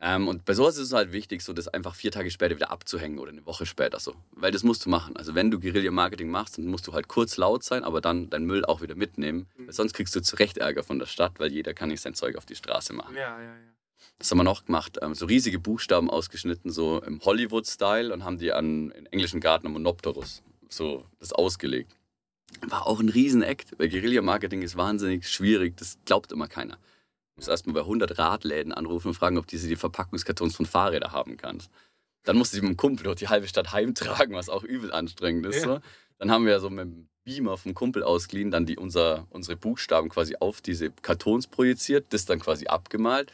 [0.00, 2.70] Ähm, und bei sowas ist es halt wichtig, so das einfach vier Tage später wieder
[2.70, 4.14] abzuhängen oder eine Woche später so.
[4.30, 5.16] Weil das musst du machen.
[5.16, 8.46] Also wenn du Guerilla-Marketing machst, dann musst du halt kurz laut sein, aber dann deinen
[8.46, 9.48] Müll auch wieder mitnehmen.
[9.56, 12.14] Weil sonst kriegst du zu Recht Ärger von der Stadt, weil jeder kann nicht sein
[12.14, 13.16] Zeug auf die Straße machen.
[13.16, 13.77] Ja, ja, ja.
[14.18, 14.98] Das haben wir noch gemacht.
[15.02, 19.66] Ähm, so riesige Buchstaben ausgeschnitten, so im Hollywood-Style und haben die an den englischen Garten
[19.66, 21.96] am Monopterus so das ausgelegt.
[22.66, 26.74] War auch ein Riesen-Act, weil Guerilla-Marketing ist wahnsinnig schwierig, das glaubt immer keiner.
[26.74, 31.12] Du musst erstmal bei 100 Radläden anrufen und fragen, ob diese die Verpackungskartons von Fahrrädern
[31.12, 31.70] haben kannst.
[32.24, 35.46] Dann musste ich mit dem Kumpel durch die halbe Stadt heimtragen, was auch übel anstrengend
[35.46, 35.64] ist.
[35.64, 35.74] Ja.
[35.74, 35.80] So.
[36.18, 40.08] Dann haben wir so mit dem Beamer vom Kumpel ausgeliehen, dann die, unser, unsere Buchstaben
[40.08, 43.32] quasi auf diese Kartons projiziert, das dann quasi abgemalt,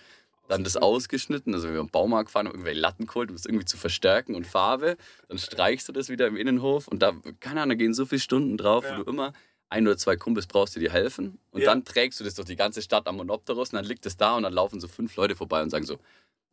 [0.49, 3.47] dann das ausgeschnitten, also wenn wir im Baumarkt fahren, haben irgendwelche Latten geholt, um es
[3.47, 4.97] irgendwie zu verstärken und Farbe,
[5.29, 8.21] dann streichst du das wieder im Innenhof und da, keine Ahnung, da gehen so viele
[8.21, 8.99] Stunden drauf, Ja.
[8.99, 9.33] wo du immer
[9.71, 11.71] ein oder zwei Kumpels brauchst, die dir helfen und Ja.
[11.71, 14.37] dann trägst du das durch die ganze Stadt am Monopteros und dann liegt es da
[14.37, 15.99] und dann laufen so fünf Leute vorbei und sagen so,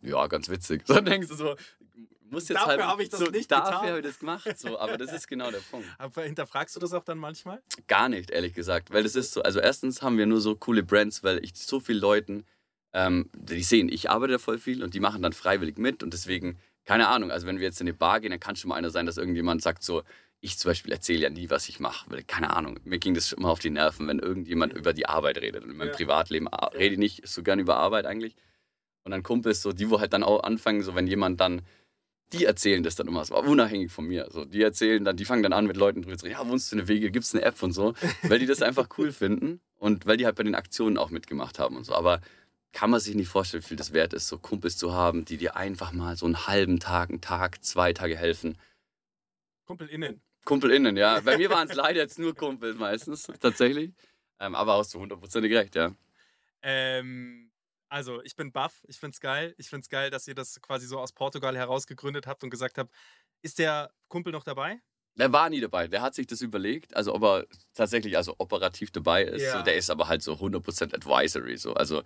[0.01, 0.83] ja, ganz witzig.
[0.87, 1.55] So dann denkst du so,
[2.29, 3.87] muss jetzt Dafür halt, habe ich das so, nicht dafür getan.
[3.89, 5.85] habe ich das gemacht, so, aber das ist genau der Punkt.
[5.97, 7.61] Aber hinterfragst du das auch dann manchmal?
[7.87, 8.89] Gar nicht, ehrlich gesagt.
[8.91, 11.81] Weil das ist so, also erstens haben wir nur so coole Brands, weil ich so
[11.81, 12.45] vielen Leuten,
[12.93, 16.57] ähm, die sehen, ich arbeite voll viel und die machen dann freiwillig mit und deswegen,
[16.85, 18.89] keine Ahnung, also wenn wir jetzt in eine Bar gehen, dann kann schon mal einer
[18.89, 20.03] sein, dass irgendjemand sagt so,
[20.41, 23.31] ich zum Beispiel erzähle ja nie, was ich mache, weil keine Ahnung, mir ging das
[23.31, 25.63] immer auf die Nerven, wenn irgendjemand über die Arbeit redet.
[25.63, 25.95] Und in meinem Ja.
[25.95, 28.35] Privatleben rede ich nicht so gern über Arbeit eigentlich.
[29.03, 31.61] Und dann Kumpels so, die wo halt dann auch anfangen, so wenn jemand dann
[32.33, 34.27] die erzählen das dann immer, so unabhängig von mir.
[34.31, 36.71] So, die erzählen dann, die fangen dann an mit Leuten drüber zu reden, ja, wohnst
[36.71, 39.11] du in der Wege, gibt es eine App und so, weil die das einfach cool
[39.11, 41.93] finden und weil die halt bei den Aktionen auch mitgemacht haben und so.
[41.93, 42.21] Aber
[42.73, 45.37] kann man sich nicht vorstellen, wie viel das wert ist, so Kumpels zu haben, die
[45.37, 48.57] dir einfach mal so einen halben Tag, einen Tag, zwei Tage helfen.
[49.65, 50.21] KumpelInnen.
[50.45, 51.19] KumpelInnen, ja.
[51.19, 53.91] Bei mir waren es leider jetzt nur Kumpels meistens, tatsächlich.
[54.39, 55.93] Ähm, aber hast du hundertprozentig recht, ja.
[56.61, 57.51] Ähm,
[57.89, 59.53] also, ich bin baff, ich find's geil.
[59.57, 62.77] Ich find's geil, dass ihr das quasi so aus Portugal heraus gegründet habt und gesagt
[62.77, 62.93] habt,
[63.41, 64.79] ist der Kumpel noch dabei?
[65.15, 65.87] Der war nie dabei.
[65.87, 66.95] Der hat sich das überlegt.
[66.95, 69.43] Also, ob er tatsächlich also operativ dabei ist.
[69.43, 69.61] Ja.
[69.61, 71.57] Der ist aber halt so 100% Advisory.
[71.57, 71.73] So.
[71.73, 72.01] Also,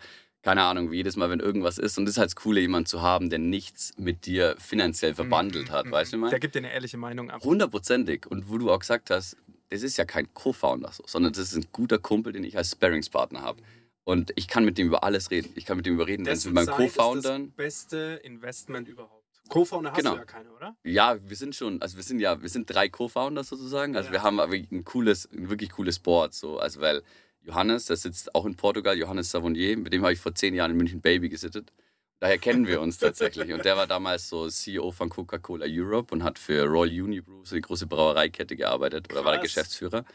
[0.45, 1.97] keine Ahnung, wie jedes Mal, wenn irgendwas ist.
[1.97, 5.71] Und das ist halt das Coole, jemanden zu haben, der nichts mit dir finanziell verbandelt
[5.71, 5.87] hat.
[5.87, 6.25] Mhm, Weißt du, mhm.
[6.25, 7.43] ich Der gibt dir eine ehrliche Meinung ab.
[7.43, 8.27] Hundertprozentig.
[8.27, 9.37] Und wo du auch gesagt hast,
[9.71, 12.71] das ist ja kein Co-Founder, so, sondern das ist ein guter Kumpel, den ich als
[12.73, 13.59] Sparringspartner habe.
[14.03, 15.51] Und ich kann mit dem über alles reden.
[15.55, 17.47] Ich kann mit dem über reden, wenn es mit ist Co-Foundern.
[17.47, 19.25] das beste Investment überhaupt.
[19.49, 20.11] Co-Founder hast Genau.
[20.11, 20.75] du ja keine, oder?
[20.83, 23.95] Ja, wir sind schon, also wir sind ja, wir sind drei Co-Founders sozusagen.
[23.95, 24.13] Also Ja.
[24.13, 26.35] wir haben aber ein cooles, ein wirklich cooles Board.
[26.35, 26.59] So.
[26.59, 27.01] Also weil
[27.45, 30.71] Johannes, der sitzt auch in Portugal, Johannes Savonier, mit dem habe ich vor zehn Jahren
[30.71, 31.71] in München Baby gesittet.
[32.19, 33.53] Daher kennen wir uns tatsächlich.
[33.53, 37.55] Und der war damals so CEO von Coca-Cola Europe und hat für Royal Unibrew, so
[37.55, 39.11] die große Brauereikette, gearbeitet.
[39.11, 39.53] Oder war der Krass.
[39.53, 40.05] Geschäftsführer.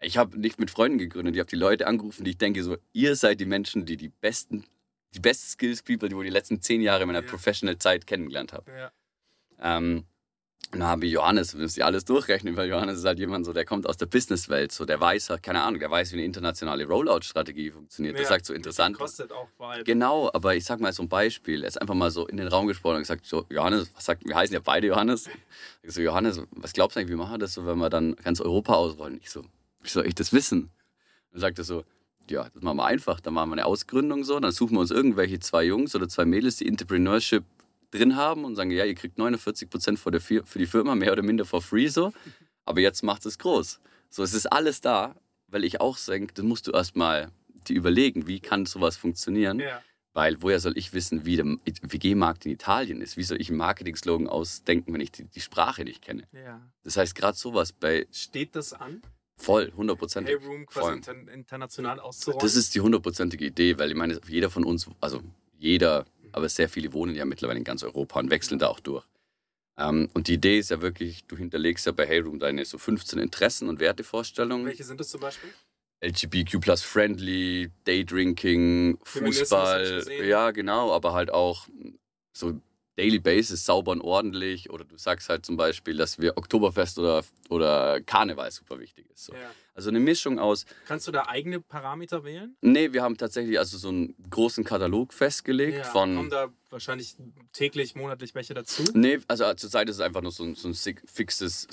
[0.00, 2.76] Ich habe nicht mit Freunden gegründet, ich habe die Leute angerufen, die ich denke so,
[2.92, 4.64] ihr seid die Menschen, die die besten,
[5.14, 7.28] die best Skills People, die ich die letzten zehn Jahre meiner Ja.
[7.28, 8.70] Professional Zeit kennengelernt habe.
[8.70, 8.92] Ja.
[9.60, 10.04] Ähm,
[10.70, 13.46] und dann habe ich Johannes, wir müssen ja alles durchrechnen, weil Johannes ist halt jemand
[13.46, 16.16] so, der kommt aus der Businesswelt, so der weiß halt, keine Ahnung, der weiß, wie
[16.16, 18.16] eine internationale Rollout-Strategie funktioniert.
[18.16, 18.28] Das Ja.
[18.28, 18.98] sagt so interessant.
[18.98, 19.84] Kostet auch allem.
[19.84, 21.62] Genau, aber ich sag mal so ein Beispiel.
[21.62, 24.26] Er ist einfach mal so in den Raum gesprochen und gesagt: so, Johannes, was sagt,
[24.26, 25.30] wir heißen ja beide Johannes.
[25.82, 28.14] Ich so, Johannes, was glaubst du eigentlich, wie machen wir das so, wenn wir dann
[28.16, 29.18] ganz Europa ausrollen?
[29.22, 29.44] Ich so,
[29.80, 30.70] wie soll ich das wissen?
[31.32, 31.84] Dann sagt er so,
[32.28, 33.20] ja, das machen wir einfach.
[33.20, 36.26] Dann machen wir eine Ausgründung so, dann suchen wir uns irgendwelche zwei Jungs oder zwei
[36.26, 37.44] Mädels, die Entrepreneurship
[37.90, 41.44] drin haben und sagen, ja, ihr kriegt 49 Prozent für, die Firma, mehr oder minder
[41.44, 42.12] for free so.
[42.64, 43.80] Aber jetzt macht es groß.
[44.10, 45.14] So, es ist alles da,
[45.46, 47.30] weil ich auch denke, das musst du erstmal
[47.66, 49.60] dir überlegen, wie kann sowas funktionieren.
[49.60, 49.82] Ja.
[50.14, 51.46] Weil woher soll ich wissen, wie der
[51.82, 53.16] WG-Markt in Italien ist?
[53.16, 56.24] Wie soll ich einen Marketing-Slogan ausdenken, wenn ich die, die Sprache nicht kenne?
[56.32, 56.60] ja.
[56.82, 59.02] Das heißt, gerade sowas bei Steht das an?
[59.36, 60.36] voll, hundertprozentig.
[60.38, 60.96] Payroom quasi Voll.
[60.96, 62.40] inter international auszurollen?
[62.40, 65.22] Das ist die hundertprozentige Idee, weil ich meine, jeder von uns, also
[65.56, 69.04] jeder, aber sehr viele wohnen ja mittlerweile in ganz Europa und wechseln da auch durch.
[69.78, 73.18] Ähm, und die Idee ist ja wirklich, du hinterlegst ja bei Heyroom deine so 15
[73.18, 74.66] Interessen und Wertevorstellungen.
[74.66, 75.50] Welche sind das zum Beispiel?
[76.00, 81.66] LGBTQ plus friendly, Daydrinking, Fußball, ja genau, aber halt auch
[82.32, 82.60] so
[82.98, 84.70] Daily Basis, sauber und ordentlich.
[84.70, 89.26] Oder du sagst halt zum Beispiel, dass wir Oktoberfest oder, oder Karneval super wichtig ist.
[89.26, 89.34] So.
[89.34, 89.50] Ja.
[89.74, 92.56] Also eine Mischung aus, Kannst du da eigene Parameter wählen?
[92.60, 97.14] nee, wir haben tatsächlich also so einen großen Katalog festgelegt Kommen von, da wahrscheinlich
[97.52, 98.82] täglich, monatlich welche dazu?
[98.94, 101.68] nee, also zurzeit ist es einfach nur so ein, so ein fixes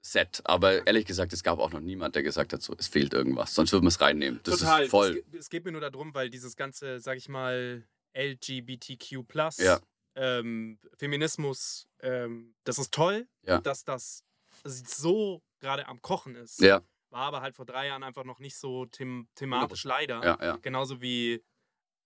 [0.00, 0.40] Set.
[0.44, 3.54] Aber ehrlich gesagt, es gab auch noch niemand, der gesagt hat, so, es fehlt irgendwas.
[3.54, 4.40] Sonst würden wir es reinnehmen.
[4.42, 4.84] Das Total.
[4.84, 5.22] ist voll.
[5.32, 7.84] Es, es geht mir nur darum, weil dieses ganze, sag ich mal,
[8.16, 9.24] LGBTQ,
[9.58, 9.80] Ja.
[10.14, 13.60] Ähm, Feminismus, ähm, das ist toll, Ja.
[13.60, 14.24] dass das
[14.64, 16.60] so gerade am Kochen ist.
[16.60, 20.22] Ja, War aber halt vor drei Jahren einfach noch nicht so them thematisch leider.
[20.24, 20.56] ja.
[20.62, 21.42] Genauso wie,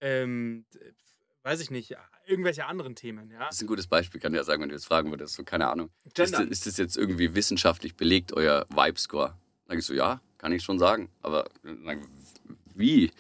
[0.01, 0.67] ähm,
[1.43, 1.95] weiß ich nicht,
[2.27, 3.39] irgendwelche anderen Themen, ja.
[3.41, 5.45] Das ist ein gutes Beispiel, kann ich ja sagen, wenn du jetzt fragen würdest, so
[5.45, 5.91] keine Ahnung.
[6.17, 9.37] Ist, ist das jetzt irgendwie wissenschaftlich belegt, euer Vibe-Score?
[9.69, 11.11] Sag ich so, ja, kann ich schon sagen.
[11.23, 11.99] Aber ich,
[12.75, 13.11] wie?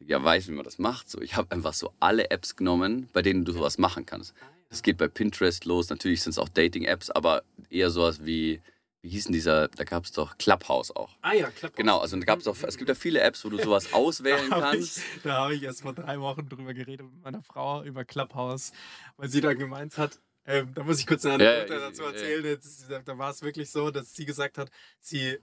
[0.00, 1.10] Ja, weiß, wie man das macht.
[1.10, 4.34] So, ich habe einfach so alle Apps genommen, bei denen du sowas machen kannst.
[4.68, 5.88] Das geht bei Pinterest los.
[5.90, 8.60] Natürlich sind es auch Dating-Apps, aber eher sowas wie,
[9.02, 11.16] wie hieß denn dieser, da gab es doch Clubhouse auch.
[11.22, 11.76] Ah ja, Clubhouse.
[11.76, 14.56] Genau, also da gab's auch, es gibt ja viele Apps, wo du sowas auswählen Da
[14.56, 14.98] habe kannst.
[14.98, 18.72] ich, da hab ich erst vor drei Wochen drüber geredet mit meiner Frau über Clubhouse,
[19.16, 22.02] weil sie dann gemeint hat, ähm, da muss ich kurz eine Ja, Anekdote ja, dazu
[22.02, 22.10] ja.
[22.10, 22.44] erzählen.
[22.44, 25.38] Jetzt, da da war es wirklich so, dass sie gesagt hat, sie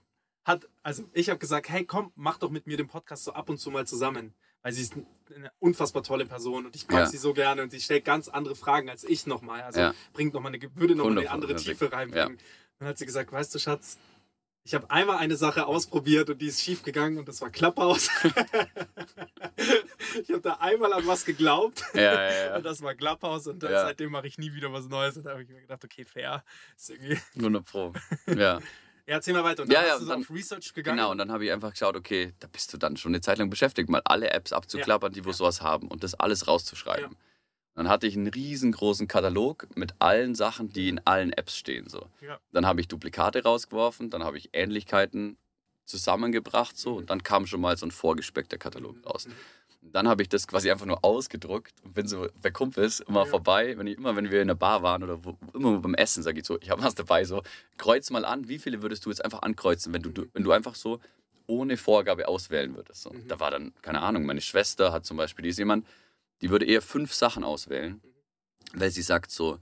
[0.45, 3.49] hat, also ich habe gesagt, hey komm, mach doch mit mir den Podcast so ab
[3.49, 4.33] und zu mal zusammen.
[4.61, 4.93] Weil sie ist
[5.35, 7.05] eine unfassbar tolle Person und ich mag Ja.
[7.07, 9.61] sie so gerne und sie stellt ganz andere Fragen als ich nochmal.
[9.61, 9.93] Also Ja.
[10.13, 11.55] bringt nochmal eine, würde nochmal eine andere.
[11.55, 12.37] Tiefe reinbringen.
[12.79, 13.97] Dann hat sie gesagt, weißt du, Schatz,
[14.65, 18.09] ich habe einmal eine Sache ausprobiert und die ist schief gegangen und das war Clubhouse.
[20.21, 22.55] ich habe da einmal an was geglaubt Ja, ja, ja.
[22.57, 23.81] und das war Clubhouse und Ja.
[23.81, 25.17] seitdem mache ich nie wieder was Neues.
[25.17, 26.43] Und da habe ich mir gedacht, okay, fair.
[26.77, 27.93] Ist irgendwie 100 Pro.
[28.27, 28.59] Ja.
[29.07, 29.63] Ja, erzähl mal weiter.
[29.63, 30.97] Und dann Ja, hast ja, du so dann- auf Research gegangen.
[30.97, 33.37] Genau, und dann habe ich einfach geschaut, okay, da bist du dann schon eine Zeit
[33.37, 37.11] lang beschäftigt, mal alle Apps abzuklappern, die wo sowas haben und das alles rauszuschreiben.
[37.11, 37.17] Ja.
[37.75, 41.89] Dann hatte ich einen riesengroßen Katalog mit allen Sachen, die in allen Apps stehen.
[41.89, 42.07] So.
[42.21, 42.39] Ja.
[42.51, 45.37] Dann habe ich Duplikate rausgeworfen, dann habe ich Ähnlichkeiten
[45.85, 49.33] zusammengebracht so, und dann kam schon mal so ein vorgespeckter Katalog Mhm.
[49.83, 53.21] Und dann habe ich das quasi einfach nur ausgedruckt und bin so bei Kumpels immer
[53.23, 53.25] Ja.
[53.25, 56.23] vorbei, wenn ich, immer wenn wir in der Bar waren oder wo, immer beim Essen,
[56.23, 57.43] sage ich so, ich habe was dabei, so,
[57.77, 60.51] kreuz mal an, wie viele würdest du jetzt einfach ankreuzen, wenn du, du- wenn du
[60.51, 60.99] einfach so
[61.47, 63.01] ohne Vorgabe auswählen würdest.
[63.03, 63.11] So.
[63.11, 63.27] Mhm.
[63.27, 65.85] Da war dann, keine Ahnung, meine Schwester hat zum Beispiel, die ist jemand,
[66.41, 67.99] die würde eher fünf Sachen auswählen,
[68.73, 69.59] weil sie sagt so,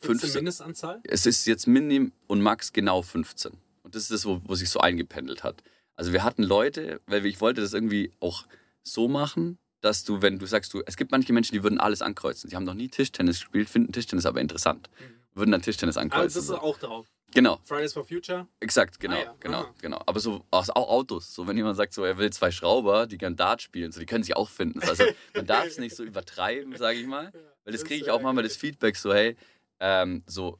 [0.00, 1.00] fünf, eine Mindestanzahl?
[1.04, 3.52] es ist jetzt Minim und Max genau 15.
[3.84, 5.62] Und das ist das, wo, wo sich so eingependelt hat.
[5.96, 8.44] Also wir hatten Leute, weil ich wollte das irgendwie auch
[8.84, 12.00] so machen, dass du, wenn du sagst, du, es gibt manche Menschen, die würden alles
[12.02, 12.48] ankreuzen.
[12.48, 14.88] Sie haben noch nie Tischtennis gespielt, finden Tischtennis aber interessant.
[15.34, 16.42] Würden dann Tischtennis Aber ankreuzen.
[16.42, 16.46] Mhm.
[16.46, 17.06] das ist auch drauf.
[17.32, 18.46] genau, Fridays for Future.
[18.60, 19.74] exakt, genau, Ah ja, genau, aha.
[19.80, 20.00] genau.
[20.06, 21.34] Aber so aus, auch Autos.
[21.34, 24.06] So wenn jemand sagt, so er will zwei Schrauber, die gern Dart spielen, so die
[24.06, 24.80] können sich auch finden.
[24.82, 27.32] Also man darf es nicht so übertreiben, sage ich mal.
[27.64, 29.36] Weil das kriege ich auch manchmal das Feedback so, hey,
[29.80, 30.58] ähm, so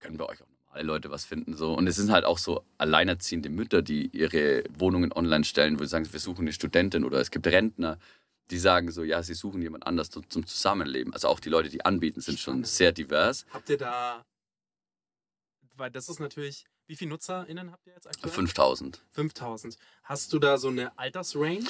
[0.00, 1.56] können bei euch auch normale Leute was finden.
[1.56, 1.74] So.
[1.74, 5.90] Und es sind halt auch so alleinerziehende Mütter, die ihre Wohnungen online stellen, wo sie
[5.90, 7.98] sagen, wir suchen eine Studentin oder es gibt Rentner,
[8.50, 11.12] die sagen so, ja, sie suchen jemand anders zum, zum Zusammenleben.
[11.14, 13.46] Also auch die Leute, die anbieten, sind schon sehr divers.
[13.50, 14.24] Habt ihr da,
[15.76, 18.32] weil das ist natürlich, wie viele NutzerInnen habt ihr jetzt aktuell?
[18.32, 19.02] 5000.
[19.12, 19.78] 5000.
[20.02, 21.64] Hast du da so eine Altersrange?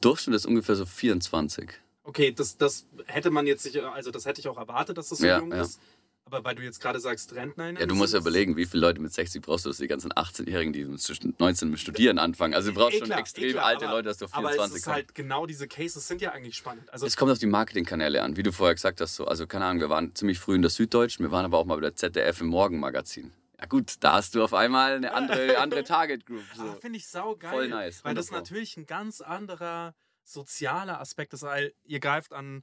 [0.00, 1.70] Durchschnitt ist ungefähr so 24.
[2.02, 5.18] Okay, das, das hätte man jetzt sicher, also das hätte ich auch erwartet, dass das
[5.18, 5.62] so Ja, jung ja.
[5.62, 5.80] ist.
[6.26, 7.80] Aber weil du jetzt gerade sagst, RentnerInnen.
[7.80, 10.12] Ja, du musst ja überlegen, wie viele Leute mit 60 brauchst du, dass die ganzen
[10.12, 12.54] 18-Jährigen, die zwischen 19 mit Studieren anfangen.
[12.54, 14.34] Also du brauchst Eh schon klar, extrem eh klar, alte aber- Leute, dass du auf
[14.34, 14.94] Aber 24 es ist kommst.
[14.94, 16.88] halt genau diese Cases sind ja eigentlich spannend.
[16.92, 19.16] Also Es kommt auf die Marketingkanäle an, wie du vorher gesagt hast.
[19.16, 19.24] So.
[19.26, 21.74] Also keine Ahnung, wir waren ziemlich früh in der Süddeutschen, wir waren aber auch mal
[21.76, 23.32] bei der ZDF im Morgenmagazin.
[23.58, 26.44] Ja gut, da hast du auf einmal eine andere, andere Target Group.
[26.54, 26.62] So.
[26.62, 27.50] Ah, finde ich saugeil.
[27.50, 28.38] Voll nice, Weil das wundervoll.
[28.42, 32.62] natürlich ein ganz anderer sozialer Aspekt ist, weil ihr greift an,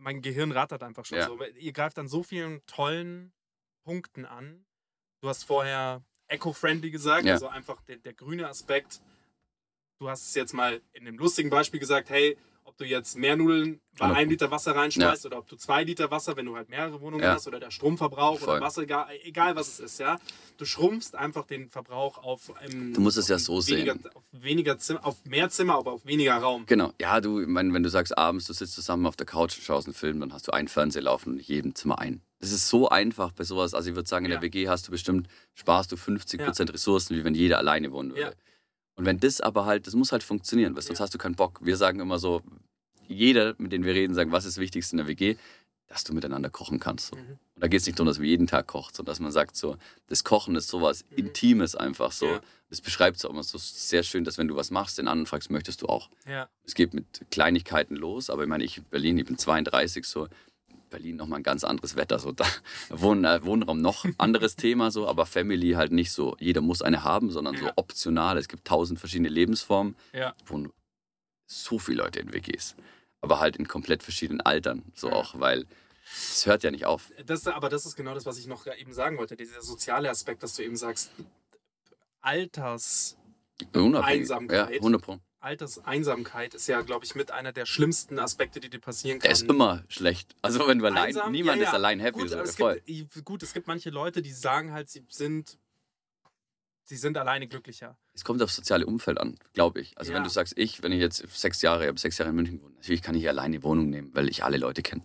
[0.00, 1.26] mein Gehirn rattert einfach schon Ja.
[1.26, 3.32] so, ihr greift an so vielen tollen
[3.84, 4.64] Punkten an.
[5.22, 7.34] Du hast vorher eco-friendly gesagt, Ja.
[7.34, 9.00] also einfach der, der grüne Aspekt.
[10.00, 12.38] Du hast es jetzt mal in einem lustigen Beispiel gesagt, hey,
[12.70, 15.82] ob du jetzt mehr Nudeln bei Hundert einem Liter Wasser reinschmeißt oder ob du zwei
[15.82, 17.34] Liter Wasser, wenn du halt mehrere Wohnungen Ja.
[17.34, 18.56] hast oder der Stromverbrauch Voll.
[18.56, 20.18] oder Wasser, egal, egal was es ist, ja.
[20.56, 24.10] Du schrumpfst einfach den Verbrauch auf ähm, Du musst es ja so weniger, sehen.
[24.14, 26.64] Auf weniger Zimmer, auf mehr Zimmer, aber auf weniger Raum.
[26.66, 26.92] Genau.
[27.00, 29.86] Ja, du, mein, wenn du sagst, abends, du sitzt zusammen auf der Couch und schaust
[29.88, 32.22] einen Film, dann hast du einen Fernseher laufen und in jedem Zimmer ein.
[32.38, 33.74] Das ist so einfach bei sowas.
[33.74, 34.36] Also ich würde sagen, in Ja.
[34.38, 38.34] der WG hast du bestimmt, sparst du 50% Ressourcen, wie wenn jeder alleine wohnen würde.
[39.00, 41.04] Und wenn das aber halt, das muss halt funktionieren, weil sonst Ja.
[41.04, 41.58] hast du keinen Bock.
[41.62, 42.42] Wir sagen immer so,
[43.08, 45.36] jeder, mit dem wir reden, sagen, was ist das Wichtigste in der WG?
[45.88, 47.08] Dass du miteinander kochen kannst.
[47.08, 47.16] So.
[47.16, 47.38] Mhm.
[47.54, 49.56] Und da geht es nicht darum, dass man jeden Tag kocht, sondern dass man sagt,
[49.56, 52.26] so, das Kochen ist sowas Intimes einfach so.
[52.26, 52.32] Mhm.
[52.32, 52.40] Ja.
[52.68, 55.26] Das beschreibt es auch immer so sehr schön, dass wenn du was machst, den anderen
[55.26, 56.10] fragst, möchtest du auch.
[56.28, 56.50] Ja.
[56.64, 60.28] Es geht mit Kleinigkeiten los, aber ich meine, ich in Berlin, ich bin 32, so
[60.90, 62.18] Berlin nochmal ein ganz anderes Wetter.
[62.18, 62.44] So da
[62.90, 67.04] Wohn, äh, Wohnraum noch anderes Thema, so, aber Family halt nicht so, jeder muss eine
[67.04, 67.72] haben, sondern so Ja.
[67.76, 68.36] optional.
[68.36, 70.34] Es gibt tausend verschiedene Lebensformen, Ja.
[70.46, 70.72] wohnen
[71.46, 72.76] so viele Leute in WGs.
[73.22, 75.14] Aber halt in komplett verschiedenen Altern, so Ja.
[75.14, 75.66] auch, weil
[76.12, 77.10] es hört ja nicht auf.
[77.26, 79.36] Das, aber das ist genau das, was ich noch eben sagen wollte.
[79.36, 81.10] Dieser soziale Aspekt, dass du eben sagst,
[82.20, 83.16] Alters,
[83.74, 84.20] Unabhängig.
[84.22, 84.70] Einsamkeit.
[84.70, 85.18] Ja, 100 Pro.
[85.40, 89.32] Alterseinsamkeit ist ja, glaube ich, mit einer der schlimmsten Aspekte, die dir passieren Der kann.
[89.42, 90.34] ist immer schlecht.
[90.42, 91.32] Also wenn du allein, Einsam?
[91.32, 91.68] niemand Ja, ja.
[91.70, 92.20] ist allein happy.
[92.20, 92.80] Gut, so, es voll.
[92.84, 95.58] gibt, gut, es gibt manche Leute, die sagen halt, sie sind,
[96.84, 97.96] sie sind alleine glücklicher.
[98.14, 99.96] Es kommt aufs soziale Umfeld an, glaube ich.
[99.98, 100.16] Also Ja.
[100.18, 102.58] wenn du sagst, ich, wenn ich jetzt sechs Jahre, ich habe sechs Jahre in München
[102.58, 105.02] gewohnt, natürlich kann ich alleine eine Wohnung nehmen, weil ich alle Leute kenne.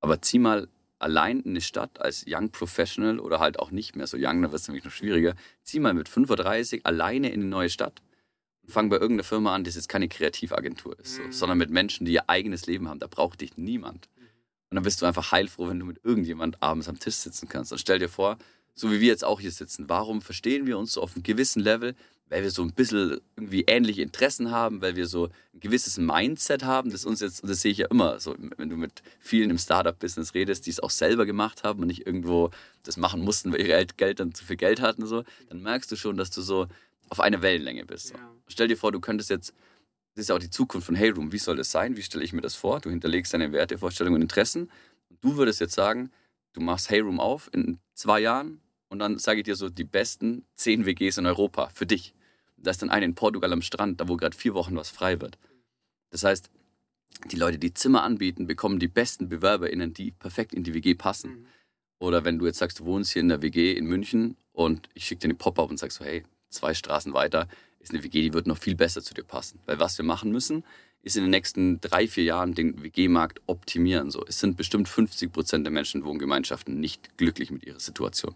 [0.00, 4.08] Aber zieh mal allein in eine Stadt als Young Professional oder halt auch nicht mehr
[4.08, 5.34] so young, da wird es nämlich noch schwieriger.
[5.62, 8.02] Zieh mal mit 35 alleine in eine neue Stadt
[8.68, 11.32] fang bei irgendeiner Firma an, die jetzt keine Kreativagentur ist, so, Mhm.
[11.32, 13.00] sondern mit Menschen, die ihr eigenes Leben haben.
[13.00, 14.08] Da braucht dich niemand.
[14.70, 17.72] Und dann bist du einfach heilfroh, wenn du mit irgendjemand abends am Tisch sitzen kannst.
[17.72, 18.36] Und stell dir vor,
[18.74, 21.60] so wie wir jetzt auch hier sitzen, warum verstehen wir uns so auf einem gewissen
[21.62, 21.94] Level?
[22.30, 26.62] Weil wir so ein bisschen irgendwie ähnliche Interessen haben, weil wir so ein gewisses Mindset
[26.62, 29.48] haben, das uns jetzt, und das sehe ich ja immer, so, wenn du mit vielen
[29.48, 32.50] im Startup-Business redest, die es auch selber gemacht haben und nicht irgendwo
[32.82, 35.90] das machen mussten, weil ihre El- Geld dann zu viel Geld hatten, so, dann merkst
[35.90, 36.66] du schon, dass du so
[37.10, 38.10] auf einer Wellenlänge bist.
[38.10, 38.34] Ja.
[38.46, 39.54] Stell dir vor, du könntest jetzt,
[40.14, 41.96] das ist ja auch die Zukunft von Heyroom, wie soll das sein?
[41.96, 42.80] Wie stelle ich mir das vor?
[42.80, 44.70] Du hinterlegst deine Werte, Vorstellungen und Interessen.
[45.08, 46.10] Und du würdest jetzt sagen,
[46.52, 50.44] du machst Heyroom auf in zwei Jahren und dann sage ich dir so die besten
[50.56, 52.14] zehn WGs in Europa für dich.
[52.56, 55.20] Da ist dann eine in Portugal am Strand, da wo gerade vier Wochen was frei
[55.20, 55.38] wird.
[56.10, 56.50] Das heißt,
[57.30, 61.30] die Leute, die Zimmer anbieten, bekommen die besten BewerberInnen, die perfekt in die WG passen.
[61.30, 61.46] Mhm.
[62.00, 65.06] Oder wenn du jetzt sagst, du wohnst hier in der WG in München und ich
[65.06, 67.48] schicke dir eine Pop-up und sagst so, hey, zwei Straßen weiter
[67.80, 69.60] ist eine WG, die wird noch viel besser zu dir passen.
[69.66, 70.64] Weil was wir machen müssen,
[71.02, 74.10] ist in den nächsten drei, vier Jahren den WG-Markt optimieren.
[74.10, 78.34] So, es sind bestimmt 50 Prozent der Menschen in Wohngemeinschaften nicht glücklich mit ihrer Situation.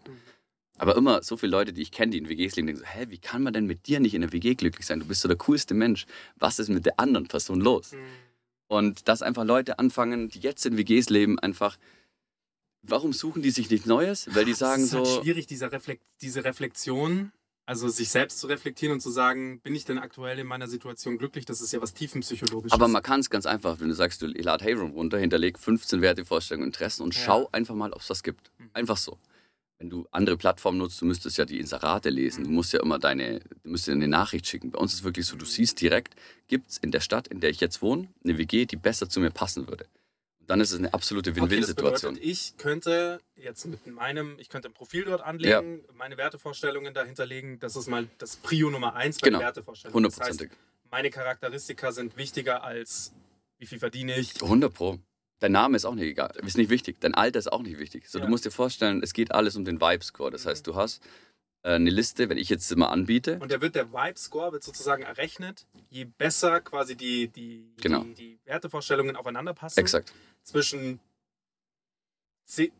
[0.78, 3.06] Aber immer so viele Leute, die ich kenne, die in WGs leben, denken so, hä,
[3.08, 5.00] wie kann man denn mit dir nicht in der WG glücklich sein?
[5.00, 6.06] Du bist so der coolste Mensch.
[6.36, 7.92] Was ist mit der anderen Person los?
[7.92, 7.98] Mhm.
[8.68, 11.76] Und dass einfach Leute anfangen, die jetzt in WGs leben, einfach,
[12.82, 14.34] warum suchen die sich nichts Neues?
[14.34, 17.32] Weil die sagen es ist halt so, schwierig, dieser Reflekt, diese Reflexion,
[17.72, 21.16] also sich selbst zu reflektieren und zu sagen, bin ich denn aktuell in meiner Situation
[21.16, 21.46] glücklich?
[21.46, 22.72] Das ist ja was tiefenpsychologisches.
[22.72, 26.02] aber man kann es ganz einfach, wenn du sagst, du lad Heyroom runter, hinterleg 15
[26.02, 27.22] Werte, Vorstellungen, Interessen und Ja.
[27.24, 28.50] schau einfach mal, ob es was gibt.
[28.74, 29.18] Einfach so.
[29.78, 32.44] wenn du andere Plattformen nutzt, du müsstest ja die Inserate lesen.
[32.44, 34.70] Du musst ja immer deine, du musst dir eine Nachricht schicken.
[34.70, 36.14] Bei uns ist es wirklich so, du siehst direkt,
[36.46, 39.18] gibt es in der Stadt, in der ich jetzt wohne, eine WG, die besser zu
[39.18, 39.86] mir passen würde.
[40.46, 42.14] Dann ist es eine absolute Okay, Win-Win-Situation.
[42.14, 47.24] bedeutet, ich könnte jetzt mit meinem, ich könnte ein Profil dort anlegen, meine Wertevorstellungen dahinter
[47.26, 47.58] legen.
[47.60, 50.02] Das ist mal das Prio Nummer eins bei Genau, Wertevorstellungen.
[50.04, 50.58] Das heißt, Hundertprozentig.
[50.90, 53.12] meine Charakteristika sind wichtiger als
[53.58, 54.42] wie viel verdiene ich.
[54.42, 54.98] 100 Pro.
[55.38, 57.00] Dein Name ist auch nicht egal, ist nicht wichtig.
[57.00, 58.08] Dein Alter ist auch nicht wichtig.
[58.08, 58.24] So, Ja.
[58.24, 60.30] Du musst dir vorstellen, es geht alles um den Vibe-Score.
[60.32, 61.02] Das heißt, du hast
[61.64, 65.02] äh, eine Liste, wenn ich jetzt immer anbiete, Und da wird der Vibe-Score wird sozusagen
[65.04, 68.02] errechnet, je besser quasi die, die, Genau.
[68.02, 69.78] die, die Wertevorstellungen aufeinander passen.
[69.78, 70.12] exakt.
[70.44, 71.00] Zwischen,
[72.46, 72.72] zehn-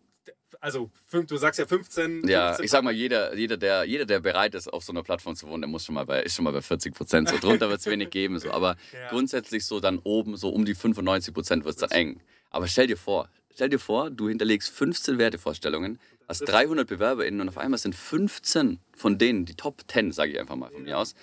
[0.61, 2.29] also fünf, du sagst ja 15.
[2.29, 5.03] Ja, 15 ich sag mal, jeder, jeder, der, jeder, der bereit ist, auf so einer
[5.03, 7.29] Plattform zu wohnen, der muss schon mal bei, ist schon mal bei 40 Prozent.
[7.29, 8.39] So drunter wird es wenig geben.
[8.39, 8.51] So.
[8.51, 9.09] Aber Ja.
[9.09, 12.21] grundsätzlich so dann oben, so um die 95 Prozent wird es dann eng.
[12.51, 15.99] Aber stell dir vor, stell dir vor, du hinterlegst 15 Wertevorstellungen,
[16.29, 20.39] hast 300 BewerberInnen und auf einmal sind 15 von denen, die Top 10, sage ich
[20.41, 21.15] einfach mal von mir aus,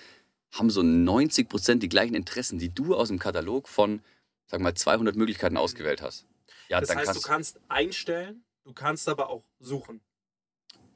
[0.52, 4.02] haben so 90 Prozent die gleichen Interessen, die du aus dem Katalog von,
[4.46, 6.26] sag mal, 200 Möglichkeiten ausgewählt hast.
[6.70, 10.00] Ja, Das heißt, kannst du kannst einstellen, du kannst aber auch suchen.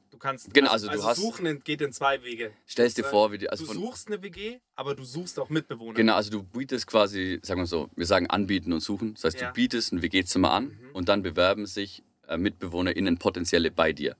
[0.09, 2.53] Du kannst Genau, also du hast- suchen geht in zwei Wege.
[2.69, 5.49] stellst dir vor, wie die, also du von, suchst eine WG, aber du suchst auch
[5.49, 5.93] Mitbewohner.
[5.95, 9.15] Genau, also du bietest quasi, sagen wir so, wir sagen anbieten und suchen.
[9.15, 9.47] Das heißt, Ja.
[9.49, 10.91] du bietest ein WG-Zimmer an Mhm.
[10.93, 14.15] und dann bewerben sich äh, MitbewohnerInnen potenzielle bei dir.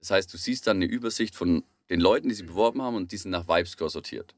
[0.00, 3.10] Das heißt, du siehst dann eine Übersicht von den Leuten, die sich beworben haben und
[3.10, 4.34] die sind nach Vibe-Score sortiert.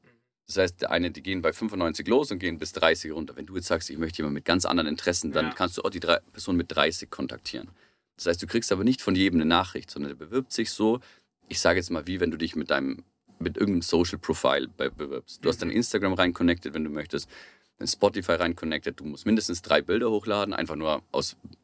[0.47, 3.35] Das heißt, der eine, die gehen bei 95 los und gehen bis 30 runter.
[3.35, 5.53] Wenn du jetzt sagst, ich möchte jemanden mit ganz anderen Interessen, dann Ja.
[5.53, 7.69] kannst du auch die drei Person mit 30 kontaktieren.
[8.17, 10.99] Das heißt, du kriegst aber nicht von jedem eine Nachricht, sondern der bewirbt sich so,
[11.47, 13.03] ich sage jetzt mal, wie wenn du dich mit deinem,
[13.39, 15.43] mit irgendeinem Social Profile be bewirbst.
[15.43, 15.75] Du hast dein Mhm.
[15.77, 17.29] Instagram rein connected, wenn du möchtest,
[17.77, 18.99] dein Spotify rein connected.
[18.99, 21.57] Du musst mindestens drei Bilder hochladen, einfach nur aus das ist so ein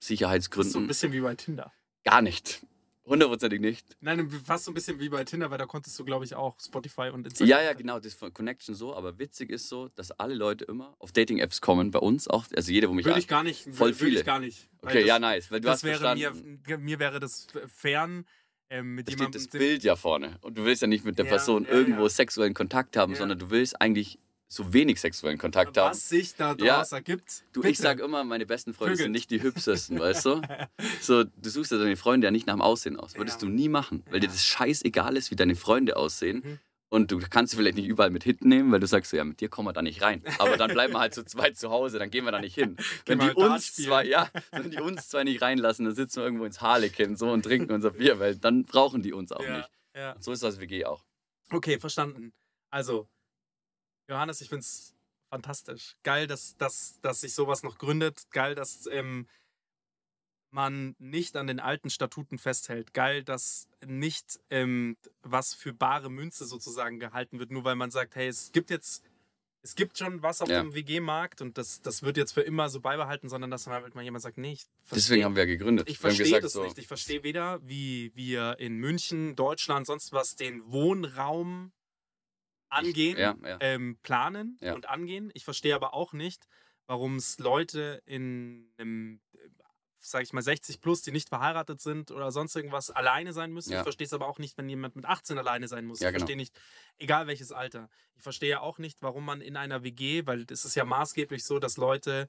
[0.00, 0.86] Sicherheitsgründen.
[0.88, 1.72] bisschen wie bei Tinder.
[2.04, 2.62] Gar nicht.
[3.04, 3.96] Hundertprozentig nicht.
[4.00, 6.56] Nein, fast so ein bisschen wie bei Tinder, weil da konntest du, glaube ich, auch
[6.60, 7.48] Spotify und Instagram.
[7.48, 11.10] Ja, ja, genau, das Connection so, aber witzig ist so, dass alle Leute immer auf
[11.10, 13.64] Dating-Apps kommen, bei uns auch, also jeder, wo mich Würde ich gar nicht.
[13.64, 14.20] Voll würde viele.
[14.20, 14.68] ich gar nicht.
[14.82, 18.24] Okay, das, ja, nice, weil du das hast wäre verstanden, mir, mir wäre das fern,
[18.70, 21.26] ähm, mit da steht das Bild ja vorne und du willst ja nicht mit der
[21.26, 22.08] Ja, Person ja, irgendwo ja.
[22.08, 24.18] sexuellen Kontakt haben, sondern du willst eigentlich
[24.52, 25.90] so wenig sexuellen Kontakt haben.
[25.90, 26.76] was sich da Ja.
[26.78, 27.44] draus ergibt.
[27.52, 27.72] Du, bitte.
[27.72, 29.04] ich sag immer, meine besten Freunde Vögel.
[29.04, 30.42] sind nicht die hübschesten, weißt du?
[31.00, 33.16] So, du suchst ja deine Freunde ja nicht nach dem Aussehen aus.
[33.16, 33.48] Würdest Ja.
[33.48, 34.32] du nie machen, weil dir Ja.
[34.32, 36.42] das scheißegal ist, wie deine Freunde aussehen.
[36.44, 36.58] Mhm.
[36.90, 39.40] Und du kannst sie vielleicht nicht überall mit hinnehmen, weil du sagst so, ja, mit
[39.40, 40.22] dir kommen wir da nicht rein.
[40.38, 42.76] Aber dann bleiben wir halt zu zweit zu Hause, dann gehen wir da nicht hin.
[43.06, 43.88] Wenn die uns Dart spielen.
[43.88, 47.30] zwei, ja, wenn die uns zwei nicht reinlassen, dann sitzen wir irgendwo ins Harlekin so
[47.32, 49.70] und trinken unser Bier, weil dann brauchen die uns auch ja, nicht.
[49.96, 50.16] ja.
[50.20, 51.02] So ist das WG auch.
[51.50, 52.34] Okay, verstanden.
[52.70, 53.08] Also,
[54.08, 54.94] Johannes, ich finde es
[55.30, 55.96] fantastisch.
[56.02, 58.30] Geil, dass, dass, dass sich sowas noch gründet.
[58.30, 59.26] Geil, dass ähm,
[60.50, 62.92] man nicht an den alten Statuten festhält.
[62.92, 68.16] Geil, dass nicht ähm, was für bare Münze sozusagen gehalten wird, nur weil man sagt,
[68.16, 69.02] hey, es gibt jetzt,
[69.62, 70.60] es gibt schon was auf Ja.
[70.60, 73.94] dem WG-Markt und das, das wird jetzt für immer so beibehalten, sondern dass dann halt
[73.94, 75.88] mal jemand sagt, nee, ich Deswegen verstehe- haben wir ja gegründet.
[75.88, 76.76] ich verstehe das so, nicht.
[76.76, 81.72] Ich verstehe weder, wie wir in München, Deutschland, sonst was den Wohnraum
[82.72, 83.56] angehen, Ja, ja.
[83.60, 84.74] ähm, planen Ja.
[84.74, 85.30] und angehen.
[85.34, 86.46] Ich verstehe aber auch nicht,
[86.86, 89.20] warum es Leute in einem,
[89.98, 93.72] sage ich mal, 60 plus, die nicht verheiratet sind oder sonst irgendwas, alleine sein müssen.
[93.72, 96.00] Ich verstehe es aber auch nicht, wenn jemand mit 18 alleine sein muss.
[96.00, 96.22] Ja, ich genau.
[96.22, 96.58] verstehe nicht,
[96.98, 97.88] egal welches Alter.
[98.16, 101.58] Ich verstehe auch nicht, warum man in einer WG, weil es ist ja maßgeblich so,
[101.58, 102.28] dass Leute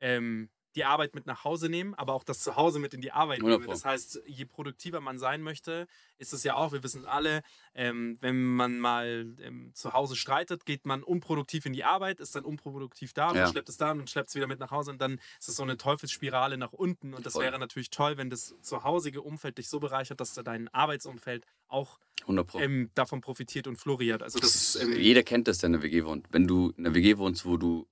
[0.00, 3.38] ähm, die Arbeit mit nach Hause nehmen, aber auch das Zuhause mit in die Arbeit
[3.38, 3.70] 100 nehmen.
[3.70, 5.86] Das heißt, je produktiver man sein möchte,
[6.18, 7.42] ist es ja auch, wir wissen alle,
[7.74, 12.34] ähm, wenn man mal ähm, zu Hause streitet, geht man unproduktiv in die Arbeit, ist
[12.34, 13.48] dann unproduktiv da und Ja.
[13.48, 15.62] schleppt es da und schleppt es wieder mit nach Hause und dann ist es so
[15.62, 17.44] eine Teufelsspirale nach unten und das Voll.
[17.44, 21.98] wäre natürlich toll, wenn das zuhausige Umfeld dich so bereichert, dass du dein Arbeitsumfeld auch
[22.22, 22.58] 100 Pro.
[22.60, 24.22] ähm, davon profitiert und floriert.
[24.22, 26.26] Also das, ähm, Jeder kennt das, der in einer WG wohnt.
[26.30, 27.86] Wenn du in einer WG wohnst, wo du,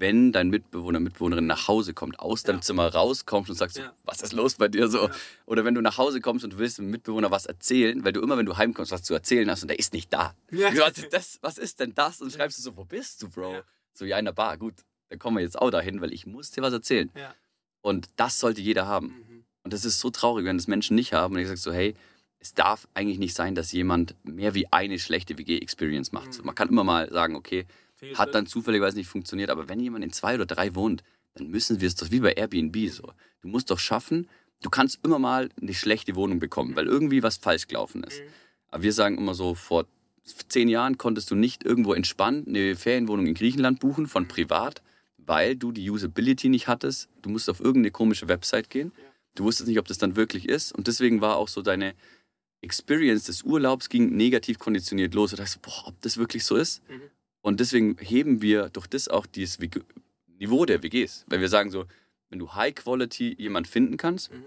[0.00, 2.62] wenn dein Mitbewohner, Mitbewohnerin nach Hause kommt, aus deinem Ja.
[2.62, 3.94] Zimmer rauskommst und sagst, so, Ja.
[4.04, 5.06] was ist los bei dir so?
[5.08, 5.10] Ja.
[5.46, 8.20] Oder wenn du nach Hause kommst und du willst dem Mitbewohner was erzählen, weil du
[8.20, 10.34] immer, wenn du heimkommst, was zu erzählen hast und der ist nicht da.
[10.50, 11.38] Was ist das?
[11.42, 12.20] Was ist denn das?
[12.20, 13.60] Und schreibst du so, wo bist du, Bro?
[13.92, 14.56] So, ja, in der Bar.
[14.56, 14.74] Gut,
[15.10, 17.10] dann kommen wir jetzt auch dahin, weil ich muss dir was erzählen.
[17.82, 19.06] Und das sollte jeder haben.
[19.08, 19.44] Mhm.
[19.64, 21.34] Und das ist so traurig, wenn das Menschen nicht haben.
[21.34, 21.94] Und ich sage so, hey,
[22.38, 26.32] es darf eigentlich nicht sein, dass jemand mehr wie eine schlechte WG-Experience macht.
[26.32, 26.46] So, Mhm.
[26.46, 27.66] man kann immer mal sagen, okay.
[28.14, 31.02] Hat dann zufälligerweise nicht funktioniert, aber wenn jemand in zwei oder drei wohnt,
[31.34, 33.12] dann müssen wir es doch wie bei Airbnb so.
[33.40, 34.28] Du musst doch schaffen,
[34.62, 38.20] du kannst immer mal eine schlechte Wohnung bekommen, weil irgendwie was falsch gelaufen ist.
[38.20, 38.26] Mhm.
[38.68, 39.86] Aber wir sagen immer so, vor
[40.48, 44.82] zehn Jahren konntest du nicht irgendwo entspannt eine Ferienwohnung in Griechenland buchen von privat,
[45.18, 47.08] weil du die Usability nicht hattest.
[47.22, 48.92] Du musst auf irgendeine komische Website gehen.
[49.34, 50.72] Du wusstest nicht, ob das dann wirklich ist.
[50.72, 51.94] Und deswegen war auch so deine
[52.62, 55.30] Experience des Urlaubs ging negativ konditioniert los.
[55.30, 56.82] Du dachtest, boah, ob das wirklich so ist.
[56.88, 57.02] Mhm.
[57.42, 59.58] Und deswegen heben wir durch das auch dieses
[60.38, 61.24] Niveau der WGs.
[61.28, 61.84] Weil wir sagen so,
[62.28, 64.44] wenn du High Quality jemand finden kannst, Mhm.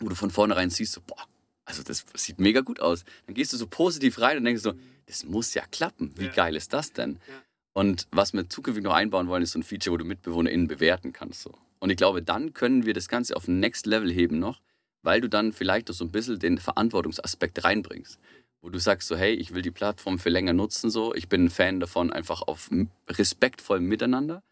[0.00, 1.24] wo du von vornherein siehst, so, boah,
[1.64, 3.04] also das sieht mega gut aus.
[3.26, 4.72] Dann gehst du so positiv rein und denkst so,
[5.06, 6.12] das muss ja klappen.
[6.16, 6.32] Wie Ja.
[6.32, 7.18] geil ist das denn?
[7.28, 7.34] Ja.
[7.72, 11.12] Und was wir zukünftig noch einbauen wollen, ist so ein Feature, wo du MitbewohnerInnen bewerten
[11.12, 11.42] kannst.
[11.42, 11.54] So.
[11.78, 14.60] Und ich glaube, dann können wir das Ganze auf ein Next Level heben noch,
[15.02, 18.18] weil du dann vielleicht noch so ein bisschen den Verantwortungsaspekt reinbringst.
[18.62, 21.14] Wo du sagst so, hey, ich will die Plattform für länger nutzen, so.
[21.14, 22.70] Ich bin ein Fan davon, einfach auf
[23.08, 24.42] respektvollem Miteinander.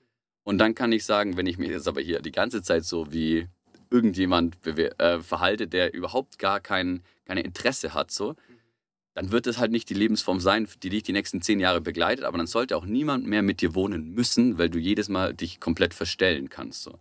[0.44, 3.12] Und dann kann ich sagen, wenn ich mich jetzt aber hier die ganze Zeit so
[3.12, 3.48] wie
[3.90, 8.34] irgendjemand äh, verhalte, der überhaupt gar kein, keine Interesse hat, so,
[9.14, 12.24] dann wird es halt nicht die Lebensform sein, die dich die nächsten zehn Jahre begleitet,
[12.24, 15.60] aber dann sollte auch niemand mehr mit dir wohnen müssen, weil du jedes Mal dich
[15.60, 16.82] komplett verstellen kannst.
[16.82, 16.98] So.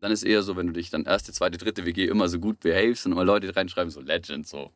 [0.00, 2.60] Dann ist eher so, wenn du dich dann erste, zweite, dritte WG immer so gut
[2.60, 4.72] behavest und immer Leute reinschreiben, so Legend, so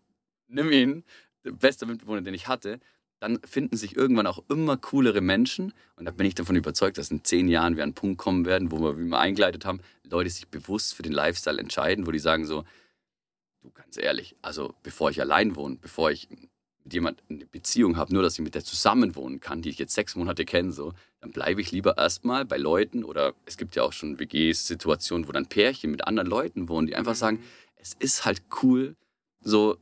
[0.48, 1.04] nimm ihn,
[1.44, 2.80] der beste Mitbewohner, den ich hatte,
[3.20, 5.72] dann finden sich irgendwann auch immer coolere Menschen.
[5.94, 8.44] Und da bin ich davon überzeugt, dass in zehn Jahren wir an einen Punkt kommen
[8.46, 12.10] werden, wo wir, wie wir eingeleitet haben, Leute sich bewusst für den Lifestyle entscheiden, wo
[12.10, 12.64] die sagen so,
[13.62, 16.28] du ganz ehrlich, also bevor ich allein wohne, bevor ich
[16.84, 19.94] mit jemand eine Beziehung habe, nur dass ich mit der zusammenwohnen kann, die ich jetzt
[19.94, 23.84] sechs Monate kenne, so, dann bleibe ich lieber erstmal bei Leuten oder es gibt ja
[23.84, 27.40] auch schon WGs-Situationen, wo dann Pärchen mit anderen Leuten wohnen, die einfach sagen,
[27.76, 28.96] es ist halt cool,
[29.40, 29.76] so,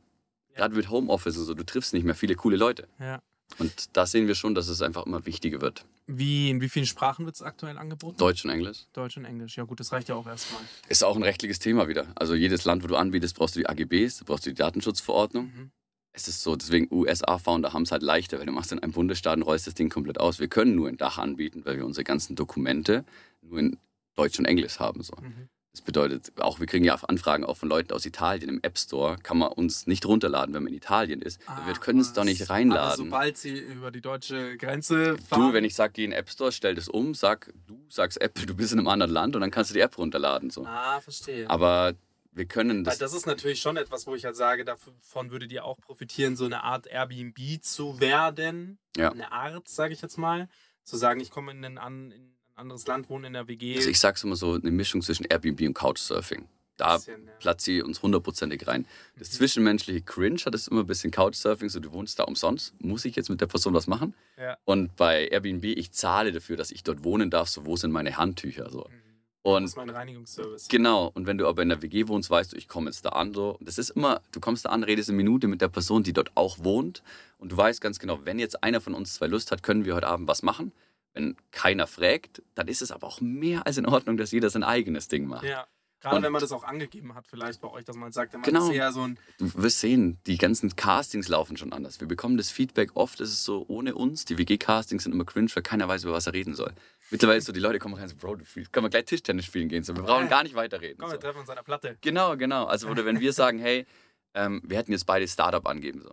[0.61, 2.87] gerade mit Homeoffice und so, du triffst nicht mehr viele coole Leute.
[2.99, 3.19] Ja.
[3.57, 5.85] Und da sehen wir schon, dass es einfach immer wichtiger wird.
[6.05, 8.17] Wie, in wie vielen Sprachen wird es aktuell angeboten?
[8.17, 8.85] Deutsch und Englisch.
[8.93, 9.57] Deutsch und Englisch.
[9.57, 10.61] Ja gut, das reicht ja auch erstmal.
[10.87, 12.07] Ist auch ein rechtliches Thema wieder.
[12.15, 15.45] Also jedes Land, wo du anbietest, brauchst du die AGBs, du brauchst die Datenschutzverordnung.
[15.45, 15.71] Mhm.
[16.13, 19.37] Es ist so, deswegen USA-Founder haben es halt leichter, weil du machst in einem Bundesstaat
[19.37, 20.39] und rollst das Ding komplett aus.
[20.39, 23.03] Wir können nur in Dach anbieten, weil wir unsere ganzen Dokumente
[23.41, 23.77] nur in
[24.15, 25.01] Deutsch und Englisch haben.
[25.01, 25.15] So.
[25.15, 25.49] Mhm.
[25.73, 28.49] Das bedeutet auch, wir kriegen ja Anfragen auch von Leuten aus Italien.
[28.49, 31.39] Im App Store kann man uns nicht runterladen, wenn man in Italien ist.
[31.65, 33.05] wir können es doch nicht Aber reinladen.
[33.05, 35.41] sobald sie über die deutsche Grenze fahren.
[35.41, 38.19] Du, wenn ich sag, geh in den App Store, stell das um, sag, du sagst
[38.19, 40.49] Apple, du bist in einem anderen Land und dann kannst du die App runterladen.
[40.49, 40.65] So.
[40.65, 41.49] Ah, verstehe.
[41.49, 41.93] Aber
[42.33, 42.97] wir können Weil das.
[42.97, 46.43] das ist natürlich schon etwas, wo ich halt sage, davon würdet ihr auch profitieren, so
[46.45, 48.77] eine Art Airbnb zu werden.
[48.97, 49.11] Ja.
[49.11, 50.49] Eine Art, sage ich jetzt mal.
[50.83, 53.75] Zu sagen, ich komme in ein, an, in anderes Land, wohne in der WG.
[53.75, 56.47] Also ich sag's immer so, eine Mischung zwischen Airbnb und Couchsurfing.
[56.77, 57.31] Da Bisschen, ja.
[57.39, 58.87] platziere ich uns hundertprozentig rein.
[59.19, 59.33] Das Mhm.
[59.35, 62.73] zwischenmenschliche Cringe hat es immer ein bisschen Couchsurfing, so du wohnst da umsonst.
[62.79, 64.15] Muss ich jetzt mit der Person was machen?
[64.37, 64.57] Ja.
[64.65, 68.17] Und bei Airbnb, ich zahle dafür, dass ich dort wohnen darf, so wo sind meine
[68.17, 68.69] Handtücher?
[68.71, 68.87] So.
[68.89, 69.01] Mhm.
[69.43, 70.67] Und Das ist mein Reinigungsservice.
[70.69, 73.09] Genau, und wenn du aber in der WG wohnst, weißt du, ich komme jetzt da
[73.09, 73.33] an.
[73.33, 73.57] So.
[73.59, 76.31] Das ist immer, du kommst da an, redest eine Minute mit der Person, die dort
[76.35, 77.01] auch wohnt.
[77.39, 79.95] Und du weißt ganz genau, wenn jetzt einer von uns zwei Lust hat, können wir
[79.95, 80.71] heute Abend was machen.
[81.13, 84.63] Wenn keiner fragt, dann ist es aber auch mehr als in Ordnung, dass jeder sein
[84.63, 85.43] eigenes Ding macht.
[85.43, 85.67] Ja.
[85.99, 88.41] Gerade Und- wenn man das auch angegeben hat, vielleicht bei euch, dass man sagt, man
[88.41, 88.69] Genau.
[88.69, 89.19] ist eher so ein.
[89.37, 91.99] Du wirst sehen, die ganzen Castings laufen schon anders.
[91.99, 94.25] Wir bekommen das Feedback oft, ist es so ohne uns.
[94.25, 96.73] Die WG-Castings sind immer cringe, weil keiner weiß, über was er reden soll.
[97.11, 99.05] Mittlerweile ist so, die Leute kommen rein und so, Bro, du spielst- können wir gleich
[99.05, 99.83] Tischtennis spielen gehen.
[99.83, 100.97] So, wir brauchen gar nicht weiterreden.
[100.97, 101.15] Komm, So.
[101.17, 101.97] wir treffen uns an der Platte.
[102.01, 102.65] Genau, genau.
[102.65, 103.85] Also, oder wenn wir sagen, hey,
[104.33, 106.11] ähm, wir hätten jetzt beide Startup angeben, so.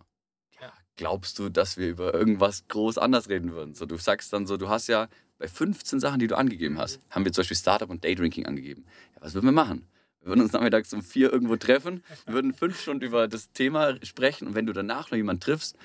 [0.99, 1.11] Ja, Ja.
[1.11, 3.75] glaubst du, dass wir über irgendwas groß anders reden würden?
[3.75, 7.01] So, du sagst dann so, du hast ja bei 15 Sachen, die du angegeben hast,
[7.11, 8.85] haben wir zum Beispiel Startup und Daydrinking angegeben.
[9.15, 9.87] Ja, was würden wir machen?
[10.21, 14.49] Wir würden uns nachmittags um vier irgendwo treffen, würden fünf Stunden über das Thema sprechen
[14.49, 15.77] und wenn du danach noch jemanden triffst,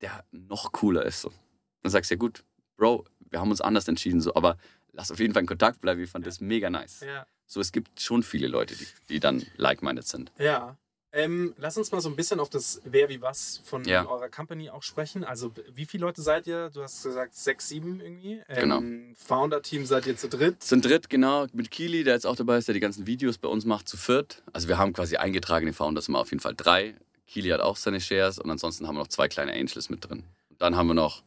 [0.00, 1.32] der noch cooler ist, so,
[1.82, 2.44] dann sagst du ja gut,
[2.76, 4.58] Bro, wir haben uns anders entschieden, so, aber
[4.92, 6.02] lass auf jeden Fall in Kontakt bleiben.
[6.02, 7.00] Ich fand das mega nice.
[7.00, 7.26] Ja.
[7.46, 10.32] So, es gibt schon viele Leute, die, die dann like-minded sind.
[10.38, 10.76] Ja.
[11.14, 14.06] Ähm, lass uns mal so ein bisschen auf das Wer wie was von Ja.
[14.06, 15.24] eurer Company auch sprechen.
[15.24, 16.70] Also wie viele Leute seid ihr?
[16.70, 18.40] Du hast gesagt sechs, sieben irgendwie.
[18.48, 18.78] Genau.
[18.78, 20.62] Ähm, Founder-Team seid ihr zu dritt.
[20.62, 23.48] Sind dritt, genau, mit Kili, der jetzt auch dabei ist, der die ganzen Videos bei
[23.48, 24.42] uns macht, zu viert.
[24.54, 26.94] Also wir haben quasi eingetragene Founders immer auf jeden Fall drei.
[27.26, 30.24] Kili hat auch seine Shares und ansonsten haben wir noch zwei kleine Angels mit drin.
[30.50, 31.22] Und dann haben wir noch,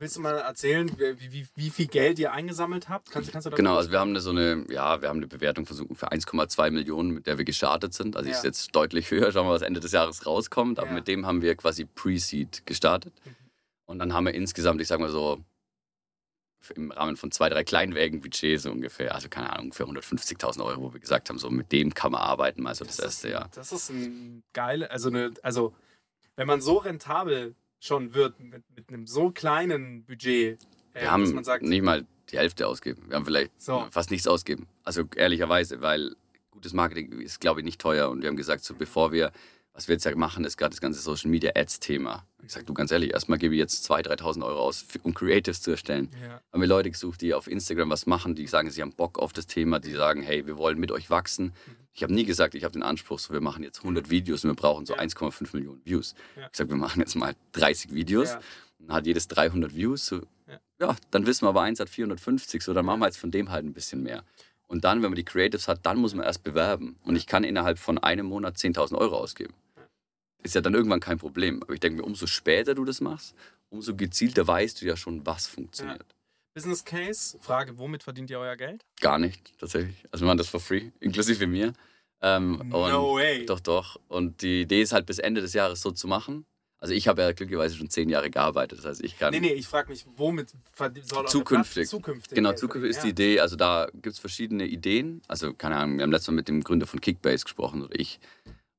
[0.00, 3.12] Willst du mal erzählen, wie, wie, wie viel Geld ihr eingesammelt habt?
[3.12, 5.28] Kannst, kannst du da genau, also wir haben eine, so eine, ja, wir haben eine
[5.28, 8.16] Bewertung von so ungefähr 1,2 Millionen, mit der wir gestartet sind.
[8.16, 8.36] Also Ja.
[8.36, 10.80] ist jetzt deutlich höher, schauen wir mal, was Ende des Jahres rauskommt.
[10.80, 10.94] Aber Ja.
[10.94, 13.14] mit dem haben wir quasi Pre-Seed gestartet.
[13.24, 13.36] Mhm.
[13.86, 15.44] Und dann haben wir insgesamt, ich sag mal so,
[16.74, 20.92] im Rahmen von zwei, drei Kleinwägen-Budget so ungefähr, also keine Ahnung, ungefähr 150.000 Euro, wo
[20.94, 23.48] wir gesagt haben, so mit dem kann man arbeiten, mal so das, erste Jahr.
[23.54, 25.74] Das ist ein geile, also eine, also
[26.36, 27.54] wenn man so rentabel
[27.84, 30.58] schon wird mit, mit einem so kleinen Budget,
[30.94, 33.08] äh, Wir haben man sagt, nicht mal die Hälfte ausgegeben.
[33.08, 33.86] Wir haben vielleicht So.
[33.90, 34.66] fast nichts ausgegeben.
[34.84, 36.16] Also ehrlicherweise, weil
[36.50, 38.08] gutes Marketing ist, glaube ich, nicht teuer.
[38.08, 39.32] Und wir haben gesagt, so bevor wir,
[39.74, 42.24] was wir jetzt ja machen, ist gerade das ganze Social Media Ads Thema.
[42.44, 45.60] Ich sage, du ganz ehrlich, erstmal gebe ich jetzt 2.000, 3.000 Euro aus, um Creatives
[45.62, 46.10] zu erstellen.
[46.22, 49.18] ja, Haben wir Leute gesucht, die auf Instagram was machen, die sagen, sie haben Bock
[49.18, 51.52] auf das Thema, die sagen, hey, wir wollen mit euch wachsen.
[51.92, 54.50] Ich habe nie gesagt, ich habe den Anspruch, so, wir machen jetzt 100 Videos und
[54.50, 55.00] wir brauchen so Ja.
[55.00, 56.14] 1,5 Millionen Views.
[56.36, 56.48] Ja.
[56.50, 58.30] Ich sage, wir machen jetzt mal 30 Videos.
[58.30, 58.40] Ja.
[58.78, 60.06] Dann hat jedes 300 Views.
[60.06, 60.60] So, Ja.
[60.80, 60.96] ja.
[61.10, 63.64] dann wissen wir aber, eins hat 450, so dann machen wir jetzt von dem halt
[63.64, 64.22] ein bisschen mehr.
[64.66, 66.96] Und dann, wenn man die Creatives hat, dann muss man erst bewerben.
[67.04, 69.54] Und ich kann innerhalb von einem Monat 10.000 Euro ausgeben.
[70.44, 71.62] Ist ja dann irgendwann kein Problem.
[71.62, 73.34] Aber ich denke mir, umso später du das machst,
[73.70, 76.04] umso gezielter weißt du ja schon, was funktioniert.
[76.54, 78.84] Business Case, Frage, womit verdient ihr euer Geld?
[79.00, 79.96] Gar nicht, tatsächlich.
[80.12, 81.72] Also wir machen das for free, inklusive mir.
[82.22, 83.44] Ähm, No way.
[83.44, 83.98] Doch, doch.
[84.08, 86.46] Und die Idee ist halt bis Ende des Jahres so zu machen.
[86.78, 88.78] Also ich habe ja glücklicherweise schon zehn Jahre gearbeitet.
[88.78, 90.50] Das heißt, ich kann Nee, nee, ich frage mich, womit
[91.02, 91.88] soll Zukünftig.
[91.88, 93.08] Zukünftig Genau, Geld zukünftig ist die?
[93.08, 95.22] Idee, also da gibt es verschiedene Ideen.
[95.26, 98.20] Also, keine Ahnung, wir haben letztes Mal mit dem Gründer von Kickbase gesprochen, oder ich.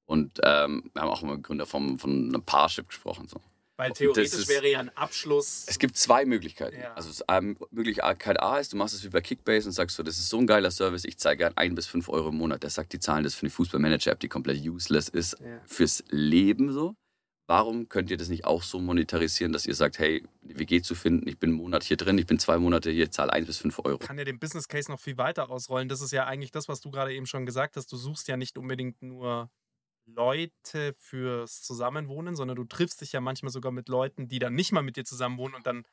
[0.06, 3.28] Und ähm, wir haben auch dem Gründer vom, von einem Parship gesprochen.
[3.28, 3.42] So.
[3.78, 5.66] Weil theoretisch ist- wäre ja ein Abschluss.
[5.68, 6.80] Es gibt zwei Möglichkeiten.
[6.80, 6.94] Ja.
[6.94, 10.04] Also, es, ähm, Möglichkeit A ist, du machst es wie bei Kickbase und sagst so,
[10.04, 12.64] das ist so ein geiler Service, ich zahle gern ein bis fünf Euro im Monat.
[12.64, 15.60] Der sagt die Zahlen, das ist für eine Fußballmanager-App, die komplett useless ist Ja.
[15.66, 16.96] fürs Leben so.
[17.48, 21.28] Warum könnt ihr das nicht auch so monetarisieren, dass ihr sagt, hey, WG zu finden,
[21.28, 23.78] ich bin einen Monat hier drin, ich bin zwei Monate hier, zahle ein bis fünf
[23.80, 24.00] Euro.
[24.00, 25.88] kann ja den Business Case noch viel weiter ausrollen.
[25.90, 27.92] Das ist ja eigentlich das, was du gerade eben schon gesagt hast.
[27.92, 29.52] Du suchst ja nicht unbedingt nur
[30.06, 34.72] Leute fürs Zusammenwohnen, sondern du triffst dich ja manchmal sogar mit Leuten, die dann nicht
[34.72, 35.84] mal mit dir zusammenwohnen und dann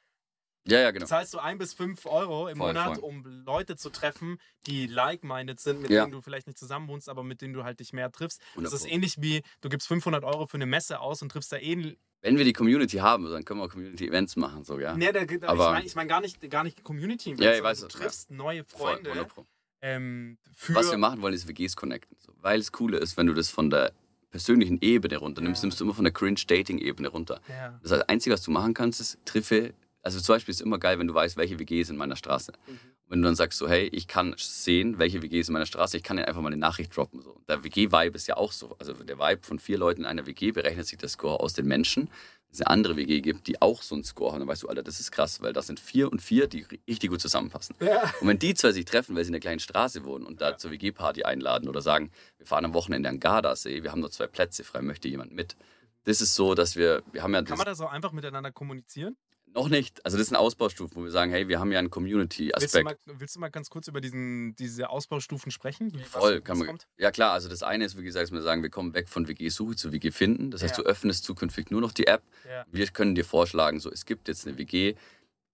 [0.66, 1.06] Ja, ja, genau.
[1.06, 3.04] zahlst du ein bis fünf Euro im Voll, Monat, voll.
[3.04, 6.02] um Leute zu treffen, die like-minded sind, mit Ja.
[6.02, 8.38] denen du vielleicht nicht zusammenwohnst, aber mit denen du halt dich mehr triffst.
[8.40, 11.50] Das 100 ist ähnlich wie, du gibst 500 Euro für eine Messe aus und triffst
[11.52, 11.96] da eh...
[12.24, 14.94] Wenn wir die Community haben, dann können wir auch Community-Events machen, so, ja.
[14.96, 17.64] Nee, da, Aber- ich meine ich mein gar nicht, gar nicht Community, Ja, ich sondern
[17.64, 19.46] weiß du triffst neue Voll, Freunde 100 Pro.
[19.83, 20.39] Ähm.
[20.68, 22.16] Was wir machen wollen, ist WGs connecten.
[22.24, 22.33] So.
[22.41, 23.93] Weil es Coole ist, wenn du das von der
[24.30, 25.66] persönlichen Ebene runternimmst, Ja.
[25.66, 27.41] nimmst du immer von der Cringe-Dating-Ebene runter.
[27.49, 27.78] ja.
[27.83, 30.78] Das heißt, Einzige, was du machen kannst, ist, triffe, also zum Beispiel ist es immer
[30.78, 32.53] geil, wenn du weißt, welche WG ist in meiner Straße.
[32.66, 32.78] Mhm.
[33.09, 35.99] Wenn du dann sagst so, hey, ich kann sehen, welche WG ist in meiner Straße,
[35.99, 37.20] ich kann dir einfach mal eine Nachricht droppen.
[37.20, 37.43] So.
[37.47, 38.74] Der WG-Vibe ist ja auch so.
[38.78, 41.66] Also der Vibe von vier Leuten in einer WG berechnet sich der Score aus den
[41.66, 42.09] Menschen.
[42.53, 44.82] Es eine andere WG gibt, die auch so einen Score haben, dann weißt du, Alter,
[44.82, 47.74] das ist krass, weil das sind vier und vier, die richtig gut zusammenpassen.
[47.80, 48.12] Ja.
[48.20, 50.59] Und wenn die zwei sich treffen, weil sie in einer kleinen Straße wohnen und da
[50.59, 54.26] zur WG-Party einladen oder sagen, wir fahren am Wochenende an Gardasee, wir haben nur zwei
[54.26, 55.57] Plätze frei, möchte jemand mit?
[56.05, 58.53] Das ist so, dass wir, wir haben ja Kann das, man da so einfach miteinander
[58.53, 59.16] kommunizieren?
[59.55, 61.94] Noch nicht, also das sind Ausbaustufen, wo wir sagen, hey, wir haben ja einen Willst
[61.94, 62.84] Community-Aspekt.
[62.84, 65.92] mal, willst du mal ganz kurz über diesen, diese Ausbaustufen sprechen?
[65.94, 66.66] Wie, Voll, was kann man.
[66.68, 66.86] kommt?
[66.96, 69.76] Ja klar, also das eine ist, wie gesagt, wir sagen, wir kommen weg von WG-Suche
[69.76, 70.50] zu WG-Finden.
[70.50, 70.82] Das heißt, Ja.
[70.84, 72.22] du öffnest zukünftig nur noch die App.
[72.48, 72.64] Ja.
[72.70, 74.94] Wir können dir vorschlagen, so es gibt jetzt eine WG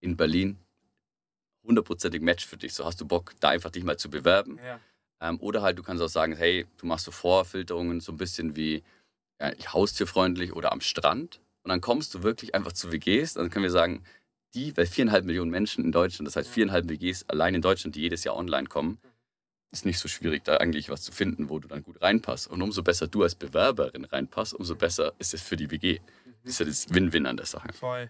[0.01, 0.57] in Berlin,
[1.63, 2.73] hundertprozentig Match für dich.
[2.73, 4.59] So hast du Bock, da einfach dich mal zu bewerben.
[4.65, 4.79] Ja.
[5.21, 8.55] Ähm, oder halt, du kannst auch sagen, hey, du machst so Vorfilterungen, so ein bisschen
[8.55, 8.83] wie
[9.41, 11.41] ja, haustierfreundlich oder am Strand.
[11.69, 13.35] Und dann kommst du wirklich einfach zu WGs.
[13.35, 14.03] Dann können wir sagen,
[14.55, 18.01] die, weil viereinhalb Millionen Menschen in Deutschland, das heißt viereinhalb WGs allein in Deutschland, die
[18.01, 18.97] jedes Jahr online kommen,
[19.71, 22.47] ist nicht so schwierig, da eigentlich was zu finden, wo du dann gut reinpasst.
[22.47, 25.99] Und umso besser du als Bewerberin reinpasst, umso besser ist es für die WG.
[26.43, 27.71] Das ist ja das Win-Win an der Sache.
[27.71, 28.09] Voll.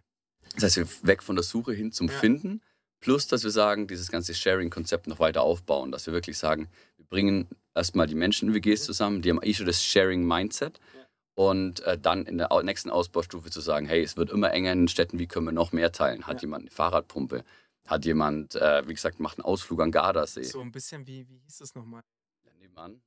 [0.55, 2.13] Das heißt, wir weg von der Suche hin zum Ja.
[2.13, 2.61] Finden,
[3.01, 7.05] plus dass wir sagen, dieses ganze Sharing-Konzept noch weiter aufbauen, dass wir wirklich sagen, wir
[7.07, 10.98] bringen erstmal die Menschen in WGs zusammen, die haben eh schon das Sharing-Mindset Ja.
[11.39, 14.79] Und äh, dann in der nächsten Ausbaustufe zu sagen, hey, es wird immer enger in
[14.81, 16.27] den Städten, wie können wir noch mehr teilen?
[16.27, 16.41] Hat Ja.
[16.41, 17.45] jemand eine Fahrradpumpe?
[17.87, 20.43] Hat jemand, äh, wie gesagt, macht einen Ausflug an Gardasee?
[20.43, 22.03] So ein bisschen wie, wie hieß es nochmal?
[22.45, 23.01] Ja, nebenan.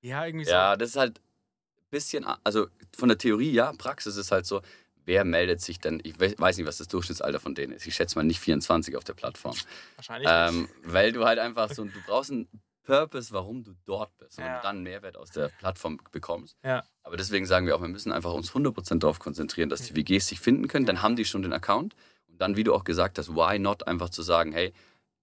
[0.00, 0.52] Ja, irgendwie so.
[0.52, 2.66] Ja, das ist halt ein bisschen, also
[2.96, 4.62] von der Theorie ja, Praxis ist halt so,
[5.04, 7.94] wer meldet sich denn, ich we- weiß nicht, was das Durchschnittsalter von denen ist, ich
[7.94, 9.54] schätze mal nicht 24 auf der Plattform.
[9.96, 10.72] Wahrscheinlich Ähm, nicht.
[10.82, 12.48] weil du halt einfach so, du brauchst einen
[12.86, 14.56] Purpose, warum du dort bist und Ja.
[14.56, 16.56] du dann Mehrwert aus der Plattform bekommst.
[16.64, 16.82] Ja.
[17.02, 20.28] Aber deswegen sagen wir auch, wir müssen einfach uns 100% darauf konzentrieren, dass die WGs
[20.28, 21.94] sich finden können, dann haben die schon den Account
[22.28, 24.72] und dann, wie du auch gesagt hast, why not einfach zu sagen, hey,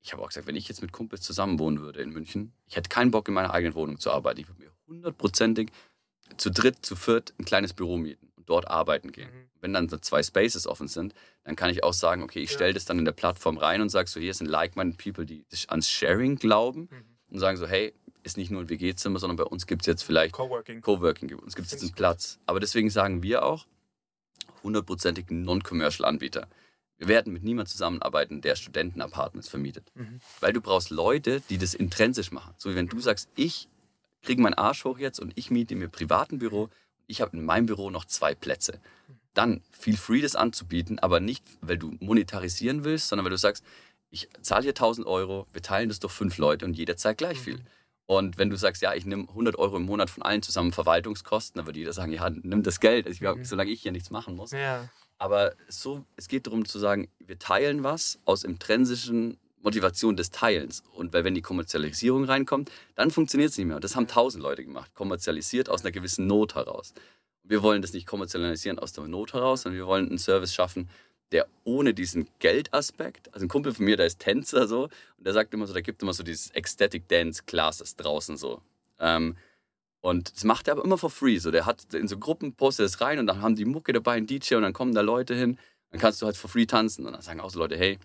[0.02, 2.76] ich habe auch gesagt, wenn ich jetzt mit Kumpels zusammen wohnen würde in München, ich
[2.76, 4.42] hätte keinen Bock in meiner eigenen Wohnung zu arbeiten.
[4.42, 5.70] Ich würde mir hundertprozentig
[6.38, 9.30] zu dritt, zu viert ein kleines Büro mieten und dort arbeiten gehen.
[9.30, 9.50] Mhm.
[9.62, 11.14] Wenn dann so zwei Spaces offen sind,
[11.46, 12.56] dann kann ich auch sagen, okay, ich Ja.
[12.56, 15.46] stelle das dann in der Plattform rein und sage so, hier sind like-minded People, die
[15.70, 17.13] ans Sharing glauben Mhm.
[17.34, 20.04] Und sagen so, hey, ist nicht nur ein WG-Zimmer, sondern bei uns gibt es jetzt
[20.04, 20.82] vielleicht Coworking.
[20.82, 22.40] Coworking, uns gibt es jetzt einen Platz.
[22.46, 23.66] Aber deswegen sagen wir auch,
[24.64, 26.48] hundertprozentig non-commercial Anbieter.
[26.98, 29.92] Wir werden mit niemandem zusammenarbeiten, der Studentenapartments vermietet.
[29.96, 30.22] Mhm.
[30.40, 32.54] Weil du brauchst Leute, die das intrinsisch machen.
[32.58, 33.68] So wie wenn du sagst, ich
[34.22, 36.70] kriege meinen Arsch hoch jetzt und ich miete mir privaten Büro,
[37.08, 38.80] ich habe in meinem Büro noch zwei Plätze.
[39.34, 43.66] Dann feel free, das anzubieten, aber nicht, weil du monetarisieren willst, sondern weil du sagst,
[44.14, 47.40] ich zahle hier 1000 Euro, wir teilen das durch fünf Leute und jeder zahlt gleich
[47.40, 47.60] viel.
[48.06, 51.58] Und wenn du sagst, ja, ich nehme 100 Euro im Monat von allen zusammen Verwaltungskosten,
[51.58, 53.46] dann würde jeder sagen, ja, nimm das Geld, ich glaub, Mhm.
[53.46, 54.52] solange ich hier nichts machen muss.
[54.52, 54.88] Ja.
[55.18, 60.84] Aber so, es geht darum zu sagen, wir teilen was aus intrinsischen Motivation des Teilens.
[60.94, 63.78] Und weil wenn die Kommerzialisierung reinkommt, dann funktioniert es nicht mehr.
[63.78, 66.94] Und das haben tausend Leute gemacht, kommerzialisiert aus einer gewissen Not heraus.
[67.44, 70.90] Wir wollen das nicht kommerzialisieren aus der Not heraus, sondern wir wollen einen Service schaffen,
[71.34, 75.34] der ohne diesen Geldaspekt, also ein Kumpel von mir, der ist Tänzer so, und der
[75.34, 78.62] sagt immer so, der gibt immer so dieses Ecstatic Dance Classes draußen so.
[79.00, 79.36] Ähm,
[80.00, 81.38] und das macht er aber immer for free.
[81.38, 84.14] So, der hat in so Gruppen postet es rein und dann haben die Mucke dabei,
[84.14, 85.58] ein DJ und dann kommen da Leute hin.
[85.92, 87.06] Dann kannst du halt for free tanzen.
[87.06, 87.98] Und dann sagen auch so Leute, hey,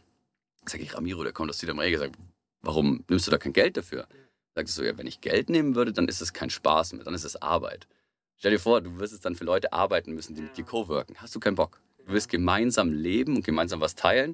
[0.64, 2.14] sag ich Ramiro, der kommt aus Südamerika, sagt,
[2.62, 4.06] warum nimmst du da kein Geld dafür?
[4.54, 7.04] Sagt er so, ja, wenn ich Geld nehmen würde, dann ist es kein Spaß mehr,
[7.04, 7.88] dann ist es Arbeit.
[8.36, 11.16] Stell dir vor, du wirst jetzt dann für Leute arbeiten müssen, die mit dir co-worken.
[11.18, 11.80] Hast du keinen Bock?
[12.08, 14.30] Du willst gemeinsam leben und gemeinsam was teilen.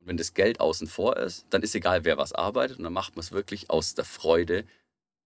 [0.00, 2.78] Und wenn das Geld außen vor ist, dann ist egal, wer was arbeitet.
[2.78, 4.64] Und dann macht man es wirklich aus der Freude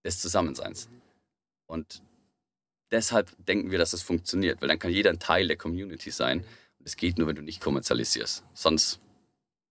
[0.04, 0.88] des Zusammenseins.
[1.66, 2.02] Und
[2.90, 6.40] deshalb denken wir, dass es funktioniert, weil dann kann jeder ein Teil der Community sein.
[6.40, 8.42] Und es geht nur, wenn du nicht kommerzialisierst.
[8.54, 8.98] Sonst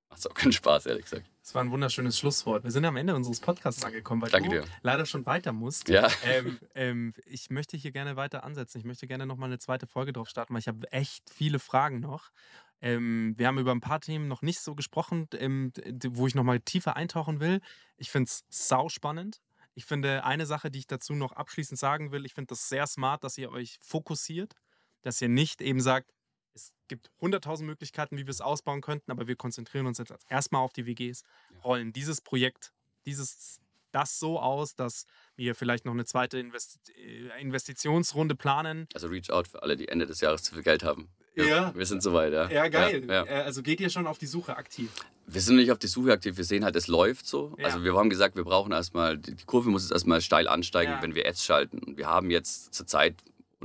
[0.10, 1.30] macht es auch keinen Spaß, ehrlich gesagt.
[1.44, 2.64] Das war ein wunderschönes Schlusswort.
[2.64, 4.68] Wir sind am Ende unseres Podcasts angekommen, weil Danke du dir.
[4.82, 5.90] leider schon weiter musst.
[5.90, 6.10] Ja.
[6.24, 8.78] Ähm, ähm, ich möchte hier gerne weiter ansetzen.
[8.78, 12.00] Ich möchte gerne nochmal eine zweite Folge drauf starten, weil ich habe echt viele Fragen
[12.00, 12.32] noch.
[12.80, 15.74] Ähm, wir haben über ein paar Themen noch nicht so gesprochen, ähm,
[16.12, 17.60] wo ich nochmal tiefer eintauchen will.
[17.98, 19.42] Ich finde es sau spannend.
[19.74, 22.88] Ich finde eine Sache, die ich dazu noch abschließend sagen will, ich finde das sehr
[22.88, 24.54] smart, dass ihr euch fokussiert,
[25.02, 26.10] dass ihr nicht eben sagt,
[26.54, 30.62] es gibt 100.000 Möglichkeiten, wie wir es ausbauen könnten, aber wir konzentrieren uns jetzt erstmal
[30.62, 31.24] auf die WGs,
[31.64, 32.74] rollen dieses Projekt,
[33.06, 33.60] dieses,
[33.92, 38.88] das so aus, dass wir vielleicht noch eine zweite Invest äh, Investitionsrunde planen.
[38.94, 41.10] Also Reach Out für alle, die Ende des Jahres zu viel Geld haben.
[41.36, 41.76] Wir, Ja.
[41.76, 42.50] wir sind soweit, ja.
[42.50, 43.04] Ja, geil.
[43.08, 43.26] Ja, ja.
[43.26, 44.92] Äh, Also geht ihr schon auf die Suche aktiv?
[45.26, 47.56] Wir sind nicht auf die Suche aktiv, wir sehen halt, es läuft so.
[47.58, 47.66] Ja.
[47.66, 50.92] Also wir haben gesagt, wir brauchen erstmal, die die Kurve muss jetzt erstmal steil ansteigen,
[50.92, 51.02] Ja.
[51.02, 51.80] wenn wir Ads schalten.
[51.80, 53.16] Und wir haben jetzt zurzeit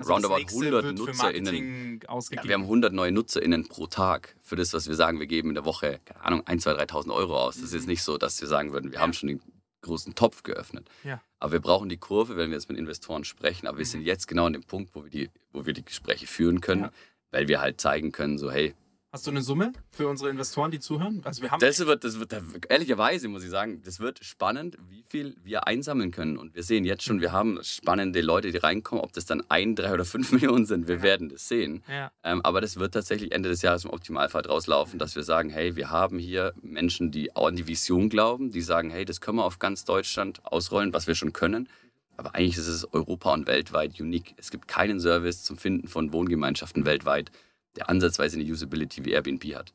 [0.00, 2.00] Also roundabout das nächste 100 wird für NutzerInnen.
[2.30, 5.48] Ja, wir haben 100 neue NutzerInnen pro Tag für das, was wir sagen, wir geben
[5.50, 7.56] in der Woche, keine Ahnung, 1, 2, 3.000 Euro aus.
[7.56, 9.02] Das ist jetzt nicht so, dass wir sagen würden, wir Ja.
[9.02, 9.40] haben schon den
[9.82, 10.88] großen Topf geöffnet.
[11.04, 11.20] Ja.
[11.38, 13.66] Aber wir brauchen die Kurve, wenn wir jetzt mit Investoren sprechen.
[13.66, 16.26] Aber wir sind jetzt genau an dem Punkt, wo wir die, wo wir die Gespräche
[16.26, 16.88] führen können,
[17.30, 18.74] weil wir halt zeigen können, so hey,
[19.10, 21.22] Hast du eine Summe für unsere Investoren, die zuhören?
[21.24, 22.34] Also wir haben das wird, das wird,
[22.68, 26.36] ehrlicherweise muss ich sagen, das wird spannend, wie viel wir einsammeln können.
[26.36, 29.02] Und wir sehen jetzt schon, wir haben spannende Leute, die reinkommen.
[29.02, 31.02] Ob das dann ein, drei oder fünf Millionen sind, wir Ja.
[31.02, 31.82] werden das sehen.
[31.88, 35.48] ja, Ähm, aber das wird tatsächlich Ende des Jahres im Optimalfall rauslaufen, dass wir sagen,
[35.48, 39.22] hey, wir haben hier Menschen, die auch an die Vision glauben, die sagen, hey, das
[39.22, 41.70] können wir auf ganz Deutschland ausrollen, was wir schon können.
[42.18, 44.34] Aber eigentlich ist es Europa und weltweit unique.
[44.36, 47.30] Es gibt keinen Service zum Finden von Wohngemeinschaften weltweit,
[47.78, 49.72] der ansatzweise eine Usability wie Airbnb hat.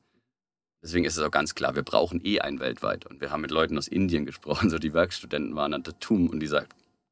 [0.84, 3.06] Deswegen ist es auch ganz klar, wir brauchen eh einen weltweit.
[3.06, 6.30] Und wir haben mit Leuten aus Indien gesprochen, so die Werkstudenten waren an der TUM
[6.30, 6.68] und die sagen,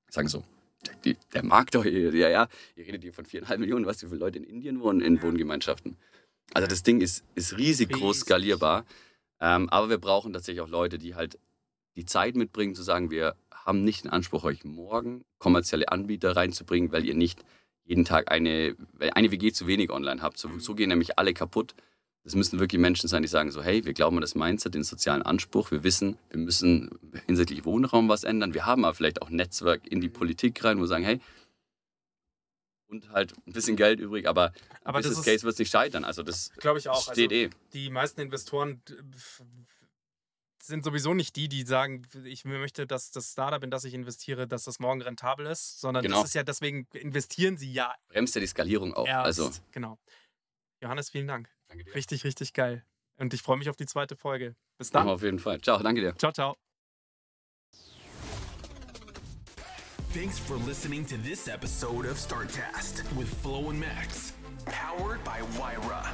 [0.10, 0.44] sagen so,
[1.06, 4.10] der, der Markt doch ja, ja, ihr redet hier von viereinhalb Millionen, weißt du, wie
[4.12, 5.96] viele Leute in Indien wohnen, in Wohngemeinschaften.
[6.54, 8.22] Also das Ding ist, ist riesig groß Riesig.
[8.22, 8.86] skalierbar.
[9.40, 11.40] Ähm, aber wir brauchen tatsächlich auch Leute, die halt
[11.96, 16.92] die Zeit mitbringen, zu sagen, wir haben nicht den Anspruch, euch morgen kommerzielle Anbieter reinzubringen,
[16.92, 17.44] weil ihr nicht
[17.86, 20.38] jeden Tag eine, weil eine WG zu wenig online habt.
[20.38, 21.76] So, so gehen nämlich alle kaputt.
[22.24, 24.84] Das müssen wirklich Menschen sein, die sagen so, hey, wir glauben an das Mindset, den
[24.84, 25.72] sozialen Anspruch.
[25.72, 26.92] Wir wissen, wir müssen
[27.26, 28.54] hinsichtlich Wohnraum was ändern.
[28.54, 31.20] Wir haben aber vielleicht auch ein Netzwerk in die Politik rein, wo wir sagen, hey,
[32.92, 34.52] und halt ein bisschen Geld übrig, aber,
[34.84, 36.04] Aber das Business Case wird nicht scheitern.
[36.04, 37.02] Also das glaube ich auch.
[37.02, 37.50] steht also, eh.
[37.74, 38.82] Die meisten Investoren
[40.64, 44.48] sind sowieso nicht die, die sagen, ich möchte, dass das Startup, in das ich investiere,
[44.48, 46.18] dass das morgen rentabel ist, sondern Genau.
[46.22, 49.08] das ist ja, deswegen investieren sie ja Bremst ja die Skalierung auch.
[49.08, 49.26] erst.
[49.26, 49.98] Also, genau.
[50.82, 51.50] Johannes, vielen Dank.
[51.68, 51.96] danke dir.
[51.96, 52.86] Richtig, richtig geil.
[53.18, 54.56] Und ich freue mich auf die zweite Folge.
[54.78, 55.08] Bis dann.
[55.08, 55.62] auf jeden Fall.
[55.62, 56.16] Ciao, danke dir.
[56.18, 56.56] Ciao, ciao.
[60.14, 64.34] Thanks for listening to this episode of Startcast with Flo and Max.
[64.66, 66.14] Powered by Wyra.